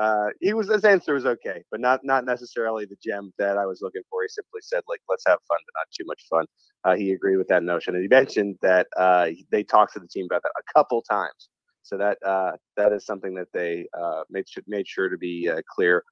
Uh, 0.00 0.28
he 0.40 0.54
was 0.54 0.68
his 0.70 0.84
answer 0.84 1.14
was 1.14 1.26
okay, 1.26 1.64
but 1.72 1.80
not 1.80 2.00
not 2.04 2.24
necessarily 2.24 2.84
the 2.84 2.96
gem 3.04 3.32
that 3.38 3.58
I 3.58 3.66
was 3.66 3.80
looking 3.82 4.02
for. 4.08 4.22
He 4.22 4.28
simply 4.28 4.60
said 4.62 4.82
like, 4.88 5.00
"Let's 5.08 5.24
have 5.26 5.38
fun, 5.48 5.58
but 5.66 5.80
not 5.80 5.88
too 5.92 6.04
much 6.06 6.24
fun." 6.30 6.46
Uh, 6.84 6.96
he 6.96 7.12
agreed 7.12 7.36
with 7.36 7.48
that 7.48 7.64
notion, 7.64 7.94
and 7.94 8.02
he 8.02 8.08
mentioned 8.08 8.56
that 8.62 8.86
uh, 8.96 9.30
they 9.50 9.64
talked 9.64 9.94
to 9.94 10.00
the 10.00 10.06
team 10.06 10.26
about 10.30 10.42
that 10.44 10.52
a 10.56 10.72
couple 10.72 11.02
times. 11.02 11.50
So 11.82 11.98
that 11.98 12.18
uh, 12.24 12.52
that 12.76 12.92
is 12.92 13.06
something 13.06 13.34
that 13.34 13.48
they 13.52 13.88
uh, 14.00 14.22
made 14.30 14.44
made 14.68 14.86
sure 14.86 15.08
to 15.08 15.18
be 15.18 15.48
uh, 15.48 15.62
clear 15.68 16.04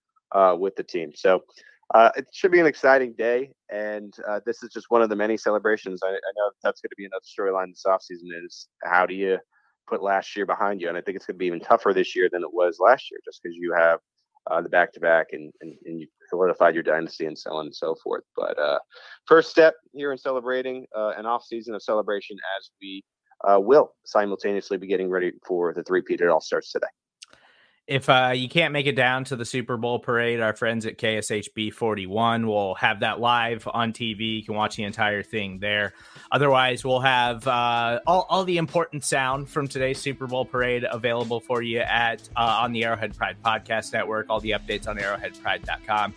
with 0.58 0.74
the 0.76 0.82
team. 0.82 1.12
So 1.14 1.42
it 1.94 2.26
should 2.32 2.52
be 2.52 2.60
an 2.60 2.66
exciting 2.66 3.14
day, 3.16 3.50
and 3.70 4.14
this 4.44 4.62
is 4.62 4.70
just 4.72 4.86
one 4.90 5.02
of 5.02 5.08
the 5.08 5.16
many 5.16 5.36
celebrations. 5.36 6.00
I, 6.02 6.08
I 6.08 6.32
know 6.36 6.50
that's 6.62 6.80
going 6.80 6.90
to 6.90 6.96
be 6.96 7.06
another 7.06 7.22
storyline 7.24 7.68
this 7.68 7.84
offseason 7.86 8.44
is 8.44 8.68
how 8.84 9.06
do 9.06 9.14
you 9.14 9.38
put 9.86 10.02
last 10.02 10.36
year 10.36 10.46
behind 10.46 10.80
you. 10.80 10.88
And 10.88 10.96
I 10.96 11.00
think 11.00 11.16
it's 11.16 11.26
going 11.26 11.36
to 11.36 11.38
be 11.38 11.46
even 11.46 11.60
tougher 11.60 11.92
this 11.92 12.14
year 12.16 12.28
than 12.30 12.42
it 12.42 12.52
was 12.52 12.78
last 12.80 13.10
year, 13.10 13.20
just 13.24 13.40
because 13.42 13.56
you 13.56 13.72
have 13.76 14.00
uh, 14.50 14.60
the 14.60 14.68
back 14.68 14.92
to 14.92 15.00
back 15.00 15.28
and 15.32 15.52
and 15.60 16.00
you 16.00 16.06
solidified 16.28 16.74
your 16.74 16.82
dynasty 16.82 17.26
and 17.26 17.38
so 17.38 17.52
on 17.52 17.66
and 17.66 17.74
so 17.74 17.96
forth. 18.02 18.24
But 18.36 18.58
uh, 18.58 18.78
first 19.26 19.50
step 19.50 19.74
here 19.92 20.12
in 20.12 20.18
celebrating 20.18 20.86
uh, 20.96 21.12
an 21.16 21.26
off 21.26 21.44
season 21.44 21.74
of 21.74 21.82
celebration 21.82 22.36
as 22.58 22.70
we 22.80 23.02
uh, 23.46 23.60
will 23.60 23.92
simultaneously 24.04 24.78
be 24.78 24.86
getting 24.86 25.10
ready 25.10 25.32
for 25.46 25.74
the 25.74 25.82
three 25.82 26.02
peat. 26.02 26.20
It 26.20 26.28
all 26.28 26.40
starts 26.40 26.72
today. 26.72 26.86
If 27.86 28.08
uh, 28.08 28.32
you 28.34 28.48
can't 28.48 28.72
make 28.72 28.86
it 28.86 28.96
down 28.96 29.22
to 29.24 29.36
the 29.36 29.44
Super 29.44 29.76
Bowl 29.76 30.00
parade, 30.00 30.40
our 30.40 30.56
friends 30.56 30.86
at 30.86 30.98
KSHB 30.98 31.72
41 31.72 32.44
will 32.48 32.74
have 32.74 33.00
that 33.00 33.20
live 33.20 33.68
on 33.72 33.92
TV. 33.92 34.38
You 34.38 34.42
can 34.42 34.56
watch 34.56 34.74
the 34.74 34.82
entire 34.82 35.22
thing 35.22 35.60
there. 35.60 35.92
Otherwise, 36.32 36.84
we'll 36.84 37.00
have 37.00 37.46
uh, 37.46 38.00
all, 38.04 38.26
all 38.28 38.42
the 38.44 38.58
important 38.58 39.04
sound 39.04 39.48
from 39.48 39.68
today's 39.68 40.00
Super 40.00 40.26
Bowl 40.26 40.44
parade 40.44 40.84
available 40.90 41.38
for 41.38 41.62
you 41.62 41.78
at 41.78 42.28
uh, 42.34 42.58
on 42.62 42.72
the 42.72 42.84
Arrowhead 42.84 43.16
Pride 43.16 43.36
Podcast 43.44 43.92
Network. 43.92 44.26
All 44.30 44.40
the 44.40 44.50
updates 44.50 44.88
on 44.88 44.96
arrowheadpride.com. 44.96 46.12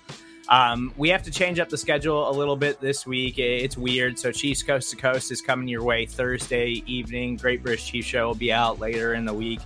Um, 0.49 0.91
we 0.97 1.09
have 1.09 1.21
to 1.21 1.31
change 1.31 1.59
up 1.59 1.69
the 1.69 1.77
schedule 1.77 2.31
a 2.31 2.33
little 2.33 2.55
bit 2.55 2.81
this 2.81 3.05
week. 3.05 3.37
It's 3.37 3.77
weird. 3.77 4.17
So, 4.17 4.31
Chiefs 4.31 4.63
Coast 4.63 4.89
to 4.89 4.95
Coast 4.95 5.31
is 5.31 5.39
coming 5.39 5.67
your 5.67 5.83
way 5.83 6.07
Thursday 6.07 6.83
evening. 6.87 7.35
Great 7.35 7.61
British 7.61 7.85
Chief 7.85 8.03
Show 8.03 8.25
will 8.25 8.33
be 8.33 8.51
out 8.51 8.79
later 8.79 9.13
in 9.13 9.25
the 9.25 9.33
week 9.35 9.59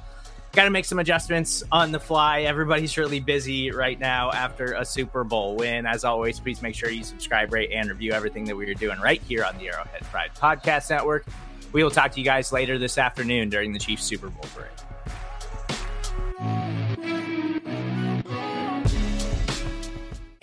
got 0.54 0.66
to 0.66 0.70
make 0.70 0.86
some 0.86 1.00
adjustments 1.00 1.64
on 1.72 1.92
the 1.92 2.00
fly. 2.00 2.42
Everybody's 2.42 2.96
really 2.98 3.20
busy 3.20 3.72
right 3.72 4.00
now 4.00 4.32
after 4.32 4.74
a 4.74 4.86
Super 4.86 5.24
Bowl 5.24 5.56
win. 5.56 5.86
As 5.88 6.04
always, 6.04 6.40
please 6.40 6.62
make 6.62 6.76
sure 6.76 6.90
you 6.90 7.04
subscribe, 7.04 7.52
rate, 7.52 7.72
and 7.74 7.90
review 7.90 8.12
everything 8.12 8.46
that 8.46 8.56
we 8.56 8.70
are 8.70 8.76
doing 8.76 9.00
right 9.00 9.22
here 9.24 9.44
on 9.44 9.58
the 9.58 9.70
Arrowhead 9.70 10.04
Pride 10.04 10.32
Podcast 10.40 10.92
Network. 10.92 11.26
We 11.72 11.84
will 11.84 11.92
talk 11.92 12.12
to 12.12 12.20
you 12.20 12.26
guys 12.26 12.52
later 12.52 12.78
this 12.78 13.00
afternoon 13.00 13.50
during 13.50 13.74
the 13.74 13.80
Chiefs 13.80 14.04
Super 14.04 14.30
Bowl 14.30 14.46
parade. 14.54 14.70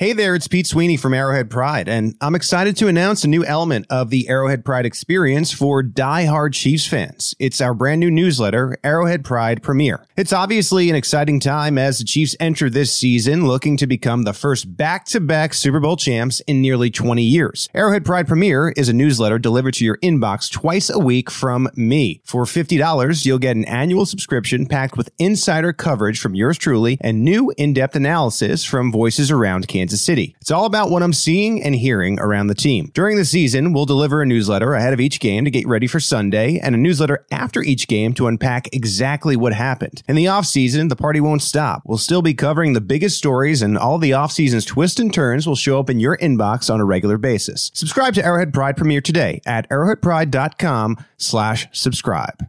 Hey 0.01 0.15
there, 0.15 0.35
it's 0.35 0.49
Pete 0.49 0.67
Sweeney 0.67 0.97
from 0.97 1.13
Arrowhead 1.13 1.51
Pride, 1.51 1.87
and 1.87 2.17
I'm 2.23 2.35
excited 2.35 2.75
to 2.79 2.89
announce 2.89 3.23
a 3.23 3.29
new 3.29 3.45
element 3.45 3.85
of 3.91 4.09
the 4.09 4.31
Arrowhead 4.31 4.65
Pride 4.65 4.87
experience 4.87 5.53
for 5.53 5.83
die-hard 5.83 6.55
Chiefs 6.55 6.87
fans. 6.87 7.35
It's 7.39 7.61
our 7.61 7.75
brand 7.75 8.01
new 8.01 8.11
newsletter, 8.11 8.79
Arrowhead 8.83 9.27
Pride 9.27 9.63
Premier. 9.63 10.07
It's 10.17 10.33
obviously 10.33 10.89
an 10.89 10.97
exciting 10.97 11.39
time 11.39 11.77
as 11.77 11.99
the 11.99 12.07
Chiefs 12.07 12.35
enter 12.41 12.71
this 12.71 12.95
season 12.95 13.47
looking 13.47 13.77
to 13.77 13.87
become 13.87 14.23
the 14.23 14.33
first 14.33 14.75
back-to-back 14.75 15.53
Super 15.53 15.81
Bowl 15.81 15.97
champs 15.97 16.41
in 16.47 16.63
nearly 16.63 16.91
20 16.91 17.23
years. 17.23 17.69
Arrowhead 17.75 18.07
Pride 18.07 18.27
Premier 18.27 18.73
is 18.79 18.89
a 18.89 18.95
newsletter 18.95 19.39
delivered 19.39 19.75
to 19.75 19.85
your 19.85 19.99
inbox 19.99 20.51
twice 20.51 20.89
a 20.89 20.99
week 20.99 21.31
from 21.31 21.69
me. 21.77 22.23
For 22.25 22.45
$50, 22.45 23.27
you'll 23.27 23.39
get 23.39 23.57
an 23.57 23.67
annual 23.67 24.07
subscription 24.07 24.65
packed 24.65 24.97
with 24.97 25.11
insider 25.19 25.75
coverage 25.75 26.21
from 26.21 26.35
yours 26.35 26.57
truly 26.57 26.97
and 27.03 27.23
new 27.23 27.53
in-depth 27.59 27.97
analysis 27.97 28.65
from 28.65 28.91
voices 28.91 29.31
around 29.31 29.69
Kansas 29.69 29.90
Kansas 29.91 30.07
City. 30.07 30.37
It's 30.41 30.53
all 30.53 30.67
about 30.67 30.89
what 30.89 31.03
I'm 31.03 31.13
seeing 31.13 31.65
and 31.65 31.75
hearing 31.75 32.21
around 32.21 32.47
the 32.47 32.55
team. 32.55 32.93
During 32.95 33.17
the 33.17 33.25
season, 33.25 33.73
we'll 33.73 33.87
deliver 33.87 34.23
a 34.23 34.27
newsletter 34.27 34.75
ahead 34.75 34.93
of 34.93 35.01
each 35.01 35.19
game 35.19 35.45
to 35.45 35.51
get 35.51 35.67
ready 35.67 35.89
for 35.89 35.99
Sunday 35.99 36.61
and 36.61 36.77
a 36.77 36.79
newsletter 36.79 37.27
after 37.33 37.61
each 37.61 37.89
game 37.89 38.15
to 38.15 38.29
unpack 38.29 38.73
exactly 38.73 39.35
what 39.35 39.53
happened. 39.53 40.05
In 40.07 40.15
the 40.15 40.27
offseason, 40.27 40.91
the 40.91 40.95
party 40.95 41.21
won't 41.21 41.43
stop. 41.43 41.83
We'll 41.85 41.99
still 41.99 42.23
be 42.23 42.35
covering 42.35 42.73
the 42.73 42.81
biggest 42.81 43.19
stories 43.19 43.63
and 43.63 43.77
all 43.77 43.99
the 43.99 44.13
offseason's 44.13 44.65
twists 44.65 45.01
and 45.01 45.13
turns 45.13 45.45
will 45.45 45.57
show 45.57 45.81
up 45.81 45.91
in 45.91 45.99
your 45.99 46.17
inbox 46.19 46.73
on 46.73 46.79
a 46.79 46.85
regular 46.85 47.19
basis. 47.19 47.73
Subscribe 47.75 48.15
to 48.15 48.25
Arrowhead 48.25 48.55
Pride 48.55 48.77
Premier 48.77 49.01
today 49.01 49.41
at 49.45 49.69
arrowheadpride.com 49.71 51.05
slash 51.17 51.67
subscribe. 51.73 52.47